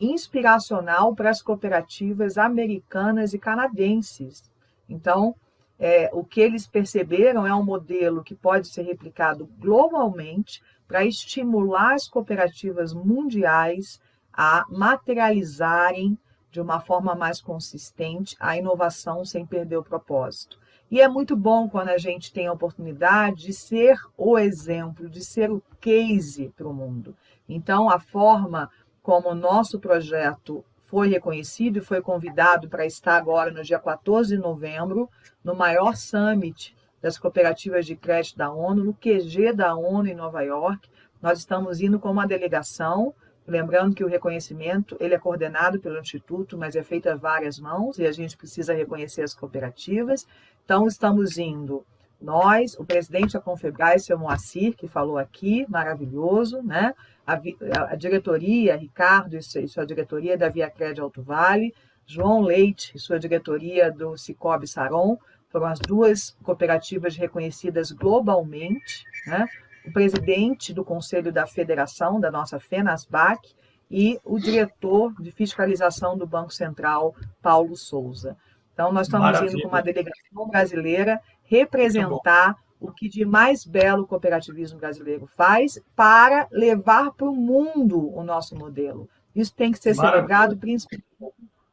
inspiracional 0.00 1.14
para 1.14 1.30
as 1.30 1.42
cooperativas 1.42 2.38
americanas 2.38 3.34
e 3.34 3.38
canadenses. 3.38 4.50
Então, 4.88 5.34
é, 5.78 6.10
o 6.12 6.24
que 6.24 6.40
eles 6.40 6.66
perceberam 6.66 7.46
é 7.46 7.54
um 7.54 7.64
modelo 7.64 8.22
que 8.22 8.34
pode 8.34 8.68
ser 8.68 8.82
replicado 8.82 9.48
globalmente 9.58 10.62
para 10.86 11.04
estimular 11.04 11.94
as 11.94 12.08
cooperativas 12.08 12.92
mundiais 12.92 14.00
a 14.32 14.64
materializarem 14.68 16.18
de 16.50 16.60
uma 16.60 16.80
forma 16.80 17.14
mais 17.14 17.40
consistente 17.40 18.36
a 18.38 18.56
inovação 18.56 19.24
sem 19.24 19.46
perder 19.46 19.78
o 19.78 19.82
propósito. 19.82 20.58
E 20.92 21.00
é 21.00 21.08
muito 21.08 21.34
bom 21.34 21.70
quando 21.70 21.88
a 21.88 21.96
gente 21.96 22.30
tem 22.30 22.48
a 22.48 22.52
oportunidade 22.52 23.46
de 23.46 23.54
ser 23.54 23.98
o 24.14 24.38
exemplo, 24.38 25.08
de 25.08 25.24
ser 25.24 25.50
o 25.50 25.62
case 25.80 26.52
para 26.54 26.68
o 26.68 26.74
mundo. 26.74 27.16
Então, 27.48 27.88
a 27.88 27.98
forma 27.98 28.68
como 29.02 29.30
o 29.30 29.34
nosso 29.34 29.80
projeto 29.80 30.62
foi 30.82 31.08
reconhecido 31.08 31.78
e 31.78 31.80
foi 31.80 32.02
convidado 32.02 32.68
para 32.68 32.84
estar 32.84 33.16
agora 33.16 33.50
no 33.50 33.62
dia 33.62 33.78
14 33.78 34.36
de 34.36 34.42
novembro, 34.42 35.08
no 35.42 35.54
maior 35.54 35.96
summit 35.96 36.76
das 37.00 37.16
cooperativas 37.16 37.86
de 37.86 37.96
crédito 37.96 38.36
da 38.36 38.52
ONU, 38.52 38.84
no 38.84 38.92
QG 38.92 39.54
da 39.54 39.74
ONU 39.74 40.08
em 40.08 40.14
Nova 40.14 40.42
York. 40.42 40.90
Nós 41.22 41.38
estamos 41.38 41.80
indo 41.80 41.98
com 41.98 42.10
uma 42.10 42.26
delegação, 42.26 43.14
lembrando 43.46 43.94
que 43.94 44.04
o 44.04 44.08
reconhecimento 44.08 44.96
ele 45.00 45.14
é 45.14 45.18
coordenado 45.18 45.80
pelo 45.80 45.98
Instituto, 45.98 46.56
mas 46.56 46.76
é 46.76 46.82
feito 46.82 47.08
a 47.08 47.14
várias 47.14 47.58
mãos 47.58 47.98
e 47.98 48.06
a 48.06 48.12
gente 48.12 48.36
precisa 48.36 48.74
reconhecer 48.74 49.22
as 49.22 49.34
cooperativas. 49.34 50.26
Então, 50.64 50.86
estamos 50.86 51.38
indo 51.38 51.84
nós, 52.20 52.78
o 52.78 52.84
presidente 52.84 53.32
da 53.32 53.40
Confebras, 53.40 54.04
seu 54.04 54.16
Moacir, 54.16 54.76
que 54.76 54.86
falou 54.86 55.18
aqui, 55.18 55.66
maravilhoso, 55.68 56.62
né? 56.62 56.94
A, 57.26 57.34
a, 57.34 57.92
a 57.92 57.96
diretoria, 57.96 58.76
Ricardo 58.76 59.36
e 59.36 59.68
sua 59.68 59.84
diretoria 59.84 60.38
da 60.38 60.48
Via 60.48 60.70
Cred 60.70 61.00
Alto 61.00 61.22
Vale, 61.22 61.74
João 62.06 62.42
Leite 62.42 62.92
e 62.94 62.98
sua 62.98 63.18
diretoria 63.18 63.90
do 63.90 64.16
Cicobi 64.16 64.66
Saron, 64.66 65.18
foram 65.48 65.66
as 65.66 65.78
duas 65.80 66.36
cooperativas 66.42 67.16
reconhecidas 67.16 67.92
globalmente, 67.92 69.04
né? 69.26 69.46
O 69.86 69.92
presidente 69.92 70.72
do 70.72 70.84
Conselho 70.84 71.32
da 71.32 71.46
Federação, 71.46 72.20
da 72.20 72.30
nossa 72.30 72.58
FENASBAC, 72.60 73.54
e 73.90 74.18
o 74.24 74.38
diretor 74.38 75.12
de 75.20 75.30
fiscalização 75.30 76.16
do 76.16 76.26
Banco 76.26 76.52
Central, 76.52 77.14
Paulo 77.42 77.76
Souza. 77.76 78.36
Então, 78.72 78.90
nós 78.90 79.06
estamos 79.06 79.26
Maravilha. 79.26 79.52
indo 79.52 79.62
com 79.62 79.68
uma 79.68 79.82
delegação 79.82 80.48
brasileira 80.48 81.20
representar 81.44 82.56
o 82.80 82.90
que 82.90 83.08
de 83.08 83.24
mais 83.24 83.64
belo 83.64 84.02
o 84.02 84.06
cooperativismo 84.06 84.78
brasileiro 84.78 85.26
faz 85.26 85.78
para 85.94 86.48
levar 86.50 87.12
para 87.12 87.28
o 87.28 87.36
mundo 87.36 88.12
o 88.12 88.24
nosso 88.24 88.56
modelo. 88.56 89.08
Isso 89.34 89.54
tem 89.54 89.70
que 89.70 89.78
ser 89.78 89.94
Maravilha. 89.94 90.16
celebrado 90.16 90.56
principalmente 90.56 91.04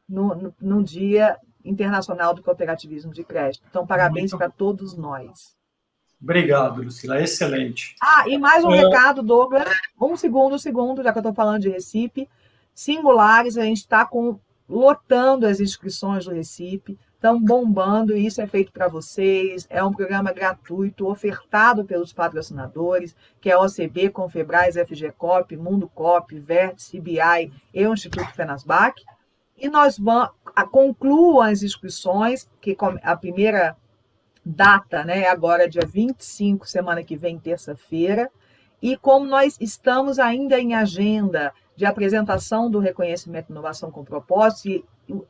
no, 0.08 0.34
no, 0.34 0.54
no, 0.60 0.84
Dia 0.84 1.38
Internacional 1.64 2.34
do 2.34 2.42
Cooperativismo 2.42 3.12
de 3.12 3.24
Crédito. 3.24 3.64
Então, 3.68 3.86
parabéns 3.86 4.30
para 4.32 4.50
todos 4.50 4.96
nós. 4.96 5.56
Obrigado, 6.22 6.82
Lucila. 6.82 7.20
Excelente. 7.20 7.96
Ah, 8.00 8.28
e 8.28 8.36
mais 8.38 8.64
um 8.64 8.72
é... 8.72 8.80
recado, 8.80 9.22
Douglas. 9.22 9.68
Um 10.00 10.16
segundo, 10.16 10.54
um 10.54 10.58
segundo, 10.58 11.02
já 11.02 11.12
que 11.12 11.18
eu 11.18 11.20
estou 11.20 11.34
falando 11.34 11.62
de 11.62 11.70
Recife. 11.70 12.28
Singulares, 12.74 13.56
a 13.56 13.64
gente 13.64 13.78
está 13.78 14.08
lotando 14.68 15.46
as 15.46 15.60
inscrições 15.60 16.24
do 16.24 16.32
Recife 16.32 16.98
estão 17.20 17.38
bombando 17.38 18.16
e 18.16 18.24
isso 18.24 18.40
é 18.40 18.46
feito 18.46 18.72
para 18.72 18.88
vocês. 18.88 19.66
É 19.68 19.84
um 19.84 19.92
programa 19.92 20.32
gratuito, 20.32 21.06
ofertado 21.06 21.84
pelos 21.84 22.14
patrocinadores, 22.14 23.14
que 23.40 23.50
é 23.50 23.52
a 23.52 23.60
OCB, 23.60 24.08
Confebras, 24.08 24.74
FGCOP, 24.74 25.54
Mundo 25.56 25.88
Cop, 25.94 26.34
Vértice, 26.38 26.98
CBI 26.98 27.52
e 27.74 27.86
o 27.86 27.92
Instituto 27.92 28.32
Fenasbac. 28.32 29.04
E 29.56 29.68
nós 29.68 29.98
vamos, 29.98 30.30
concluam 30.72 31.42
as 31.42 31.62
inscrições, 31.62 32.48
que 32.58 32.74
a 33.02 33.14
primeira 33.14 33.76
data 34.44 35.04
né, 35.04 35.26
agora 35.26 35.68
dia 35.68 35.86
25, 35.86 36.66
semana 36.66 37.02
que 37.02 37.16
vem, 37.16 37.38
terça-feira. 37.38 38.30
E 38.82 38.96
como 38.96 39.26
nós 39.26 39.56
estamos 39.60 40.18
ainda 40.18 40.58
em 40.58 40.74
agenda 40.74 41.52
de 41.76 41.84
apresentação 41.84 42.70
do 42.70 42.78
reconhecimento 42.78 43.46
de 43.46 43.52
inovação 43.52 43.90
com 43.90 44.04
propósito, 44.04 44.68
e, 44.68 44.84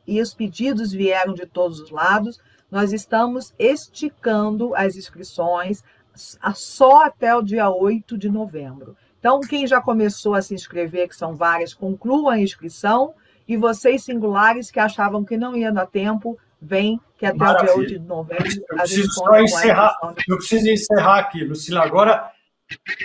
e 0.07 0.21
os 0.21 0.33
pedidos 0.33 0.91
vieram 0.91 1.33
de 1.33 1.45
todos 1.45 1.79
os 1.79 1.91
lados, 1.91 2.39
nós 2.69 2.93
estamos 2.93 3.53
esticando 3.59 4.73
as 4.75 4.95
inscrições 4.95 5.83
só 6.15 7.05
até 7.05 7.35
o 7.35 7.41
dia 7.41 7.69
8 7.69 8.17
de 8.17 8.29
novembro. 8.29 8.95
Então, 9.19 9.39
quem 9.39 9.67
já 9.67 9.81
começou 9.81 10.33
a 10.33 10.41
se 10.41 10.53
inscrever, 10.53 11.07
que 11.07 11.15
são 11.15 11.35
várias, 11.35 11.73
conclua 11.73 12.33
a 12.33 12.39
inscrição, 12.39 13.13
e 13.47 13.55
vocês 13.55 14.03
singulares 14.03 14.71
que 14.71 14.79
achavam 14.79 15.23
que 15.23 15.37
não 15.37 15.55
ia 15.55 15.71
dar 15.71 15.85
tempo, 15.85 16.37
vem 16.61 17.01
que 17.17 17.25
até 17.25 17.37
Maravilha. 17.37 17.73
o 17.73 17.85
dia 17.85 17.95
8 17.95 17.99
de 18.01 18.07
novembro. 18.07 18.45
Eu 18.69 18.77
preciso 18.77 19.11
só 19.11 19.39
encerrar. 19.39 19.97
Eu 20.27 20.37
preciso 20.37 20.69
encerrar 20.69 21.19
aqui, 21.19 21.43
Lucila. 21.43 21.83
Agora, 21.83 22.31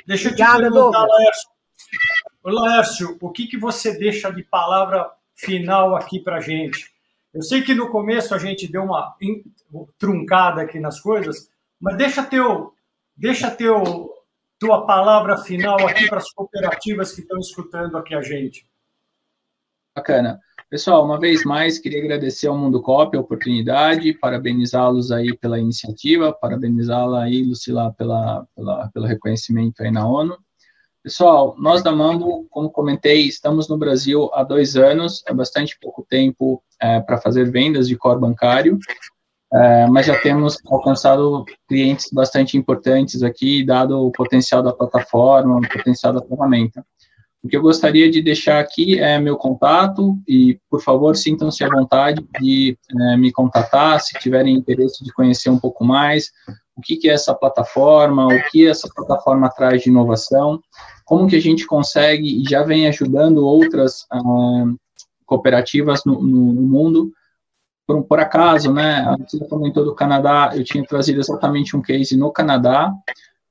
deixa 0.07 0.29
eu 0.29 0.37
te 0.37 0.43
Obrigada, 0.43 0.71
perguntar, 0.71 1.07
Laércio. 1.07 1.49
Laércio, 2.45 3.19
o 3.21 3.31
que, 3.31 3.47
que 3.47 3.57
você 3.57 3.99
deixa 3.99 4.31
de 4.31 4.43
palavra 4.43 5.11
final 5.35 5.97
aqui 5.97 6.21
para 6.21 6.41
gente? 6.41 6.95
Eu 7.33 7.43
sei 7.43 7.63
que 7.63 7.75
no 7.75 7.91
começo 7.91 8.35
a 8.35 8.39
gente 8.39 8.71
deu 8.71 8.83
uma 8.85 9.17
truncada 9.99 10.63
aqui 10.63 10.79
nas 10.79 11.01
coisas, 11.01 11.51
mas 11.81 11.97
deixa 11.97 12.23
teu, 12.23 12.73
deixa 13.17 13.51
teu, 13.51 14.11
tua 14.59 14.87
palavra 14.87 15.37
final 15.37 15.87
aqui 15.87 16.09
para 16.09 16.19
as 16.19 16.31
cooperativas 16.33 17.13
que 17.13 17.21
estão 17.21 17.39
escutando 17.39 17.97
aqui 17.97 18.15
a 18.15 18.23
gente. 18.23 18.67
Bacana. 19.95 20.41
Pessoal, 20.69 21.05
uma 21.05 21.17
vez 21.17 21.45
mais, 21.45 21.79
queria 21.79 22.01
agradecer 22.01 22.49
ao 22.49 22.59
Mundo 22.59 22.83
Cop 22.83 23.17
a 23.17 23.21
oportunidade, 23.21 24.13
parabenizá-los 24.15 25.13
aí 25.13 25.33
pela 25.39 25.61
iniciativa, 25.61 26.33
parabenizá-la 26.33 27.23
aí, 27.23 27.45
Lucila, 27.45 27.93
pela, 27.93 28.45
pela, 28.53 28.91
pelo 28.93 29.07
reconhecimento 29.07 29.81
aí 29.81 29.93
na 29.93 30.05
ONU. 30.09 30.37
Pessoal, 31.05 31.55
nós 31.57 31.85
da 31.85 31.93
Mambo, 31.93 32.49
como 32.51 32.69
comentei, 32.69 33.29
estamos 33.29 33.69
no 33.69 33.79
Brasil 33.79 34.29
há 34.35 34.43
dois 34.43 34.77
anos, 34.77 35.23
é 35.29 35.33
bastante 35.33 35.79
pouco 35.81 36.05
tempo 36.11 36.61
é, 36.83 36.99
para 36.99 37.19
fazer 37.19 37.49
vendas 37.49 37.87
de 37.87 37.97
core 37.97 38.19
bancário, 38.19 38.77
é, 39.53 39.87
mas 39.87 40.07
já 40.07 40.21
temos 40.21 40.59
alcançado 40.67 41.45
clientes 41.69 42.11
bastante 42.13 42.57
importantes 42.57 43.23
aqui, 43.23 43.65
dado 43.65 44.05
o 44.05 44.11
potencial 44.11 44.65
da 44.65 44.73
plataforma, 44.73 45.59
o 45.59 45.69
potencial 45.69 46.13
da 46.13 46.27
ferramenta. 46.27 46.85
O 47.43 47.49
que 47.49 47.57
eu 47.57 47.63
gostaria 47.63 48.11
de 48.11 48.21
deixar 48.21 48.59
aqui 48.59 48.99
é 48.99 49.19
meu 49.21 49.37
contato 49.37 50.19
e, 50.27 50.59
por 50.69 50.83
favor, 50.83 51.17
sintam-se 51.17 51.63
à 51.63 51.69
vontade 51.69 52.27
de 52.41 52.77
é, 52.91 53.17
me 53.17 53.31
contatar 53.31 54.01
se 54.01 54.19
tiverem 54.19 54.57
interesse 54.57 55.05
de 55.05 55.13
conhecer 55.13 55.51
um 55.51 55.59
pouco 55.59 55.85
mais 55.85 56.33
o 56.77 56.81
que, 56.81 56.97
que 56.97 57.09
é 57.09 57.13
essa 57.13 57.35
plataforma, 57.35 58.27
o 58.27 58.51
que 58.51 58.67
essa 58.67 58.89
plataforma 58.95 59.49
traz 59.49 59.83
de 59.83 59.91
inovação 59.91 60.61
como 61.07 61.29
que 61.29 61.37
a 61.37 61.41
gente 61.41 61.65
consegue 61.67 62.43
e 62.43 62.45
já 62.51 62.65
vem 62.65 62.89
ajudando 62.89 63.47
outras 63.47 64.03
uh, 64.13 64.77
cooperativas 65.25 66.03
no, 66.05 66.21
no, 66.21 66.53
no 66.53 66.63
mundo. 66.63 67.13
Por, 67.87 68.03
por, 68.03 68.19
acaso, 68.19 68.73
né, 68.73 69.07
gente 69.21 69.49
comentou 69.49 69.85
do 69.85 69.95
Canadá, 69.95 70.51
eu 70.53 70.65
tinha 70.65 70.85
trazido 70.85 71.21
exatamente 71.21 71.77
um 71.77 71.81
case 71.81 72.17
no 72.17 72.33
Canadá, 72.33 72.93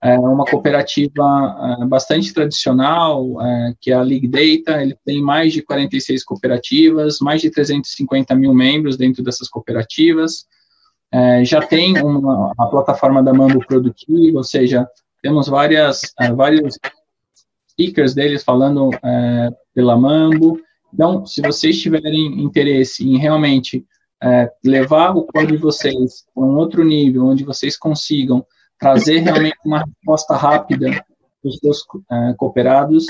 é 0.06 0.20
uma 0.20 0.46
cooperativa 0.46 1.80
é, 1.82 1.86
bastante 1.86 2.32
tradicional, 2.32 3.42
é, 3.42 3.74
que 3.82 3.92
é 3.92 3.96
a 3.96 4.04
League 4.04 4.28
Data, 4.28 4.80
ele 4.80 4.96
tem 5.04 5.20
mais 5.20 5.52
de 5.52 5.64
46 5.64 6.24
cooperativas, 6.24 7.18
mais 7.20 7.42
de 7.42 7.50
350 7.50 8.36
mil 8.36 8.54
membros 8.54 8.98
dentro 8.98 9.24
dessas 9.24 9.50
cooperativas, 9.50 10.46
é, 11.12 11.44
já 11.44 11.60
tem 11.60 12.00
uma, 12.04 12.54
a 12.56 12.68
plataforma 12.68 13.24
da 13.24 13.34
Mambo 13.34 13.66
Produtivo, 13.66 14.38
ou 14.38 14.44
seja, 14.44 14.88
temos 15.24 15.48
várias, 15.48 16.02
vários 16.36 16.78
speakers 17.72 18.14
deles 18.14 18.44
falando 18.44 18.92
pela 19.74 19.98
Mambo. 19.98 20.60
Então, 20.94 21.26
se 21.26 21.42
vocês 21.42 21.82
tiverem 21.82 22.44
interesse 22.44 23.04
em 23.04 23.18
realmente 23.18 23.84
levar 24.64 25.16
o 25.16 25.24
código 25.24 25.54
de 25.54 25.58
vocês 25.58 26.26
para 26.34 26.44
um 26.44 26.58
outro 26.58 26.84
nível, 26.84 27.26
onde 27.26 27.44
vocês 27.44 27.76
consigam 27.76 28.46
trazer 28.80 29.20
realmente 29.20 29.58
uma 29.66 29.84
resposta 29.84 30.36
rápida 30.36 30.90
para 31.42 31.50
os 31.50 31.58
seus 31.58 31.86
é, 32.12 32.34
cooperados, 32.38 33.06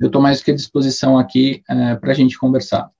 eu 0.00 0.06
estou 0.06 0.20
mais 0.20 0.42
que 0.42 0.50
à 0.50 0.54
disposição 0.54 1.18
aqui 1.18 1.62
é, 1.68 1.94
para 1.96 2.10
a 2.10 2.14
gente 2.14 2.38
conversar. 2.38 2.90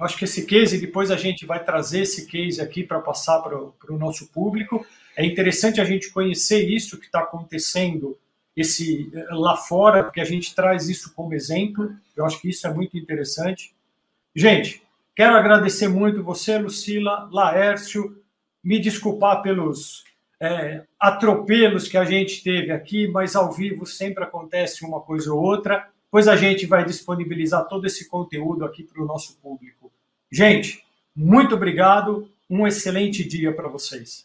Acho 0.00 0.16
que 0.16 0.24
esse 0.24 0.46
case, 0.46 0.80
depois 0.80 1.10
a 1.10 1.16
gente 1.16 1.44
vai 1.44 1.62
trazer 1.64 2.02
esse 2.02 2.26
case 2.26 2.60
aqui 2.60 2.84
para 2.84 3.00
passar 3.00 3.40
para 3.40 3.92
o 3.92 3.98
nosso 3.98 4.28
público. 4.28 4.86
É 5.16 5.24
interessante 5.24 5.80
a 5.80 5.84
gente 5.84 6.10
conhecer 6.12 6.68
isso 6.68 6.98
que 6.98 7.06
está 7.06 7.20
acontecendo 7.20 8.16
esse 8.56 9.10
lá 9.30 9.56
fora, 9.56 10.04
porque 10.04 10.20
a 10.20 10.24
gente 10.24 10.54
traz 10.54 10.88
isso 10.88 11.12
como 11.14 11.34
exemplo. 11.34 11.92
Eu 12.16 12.24
acho 12.24 12.40
que 12.40 12.48
isso 12.48 12.66
é 12.66 12.72
muito 12.72 12.96
interessante. 12.96 13.74
Gente, 14.34 14.82
quero 15.14 15.34
agradecer 15.34 15.88
muito 15.88 16.22
você, 16.22 16.56
Lucila, 16.56 17.28
Laércio, 17.32 18.22
me 18.64 18.78
desculpar 18.78 19.42
pelos 19.42 20.04
é, 20.40 20.82
atropelos 20.98 21.86
que 21.86 21.98
a 21.98 22.04
gente 22.04 22.42
teve 22.42 22.72
aqui, 22.72 23.06
mas 23.08 23.36
ao 23.36 23.52
vivo 23.52 23.84
sempre 23.86 24.24
acontece 24.24 24.84
uma 24.84 25.00
coisa 25.00 25.32
ou 25.32 25.40
outra 25.40 25.88
pois 26.14 26.28
a 26.28 26.36
gente 26.36 26.64
vai 26.64 26.84
disponibilizar 26.84 27.66
todo 27.66 27.88
esse 27.88 28.08
conteúdo 28.08 28.64
aqui 28.64 28.84
para 28.84 29.02
o 29.02 29.04
nosso 29.04 29.36
público. 29.38 29.90
Gente, 30.30 30.80
muito 31.12 31.56
obrigado, 31.56 32.30
um 32.48 32.68
excelente 32.68 33.26
dia 33.26 33.52
para 33.52 33.66
vocês. 33.66 34.24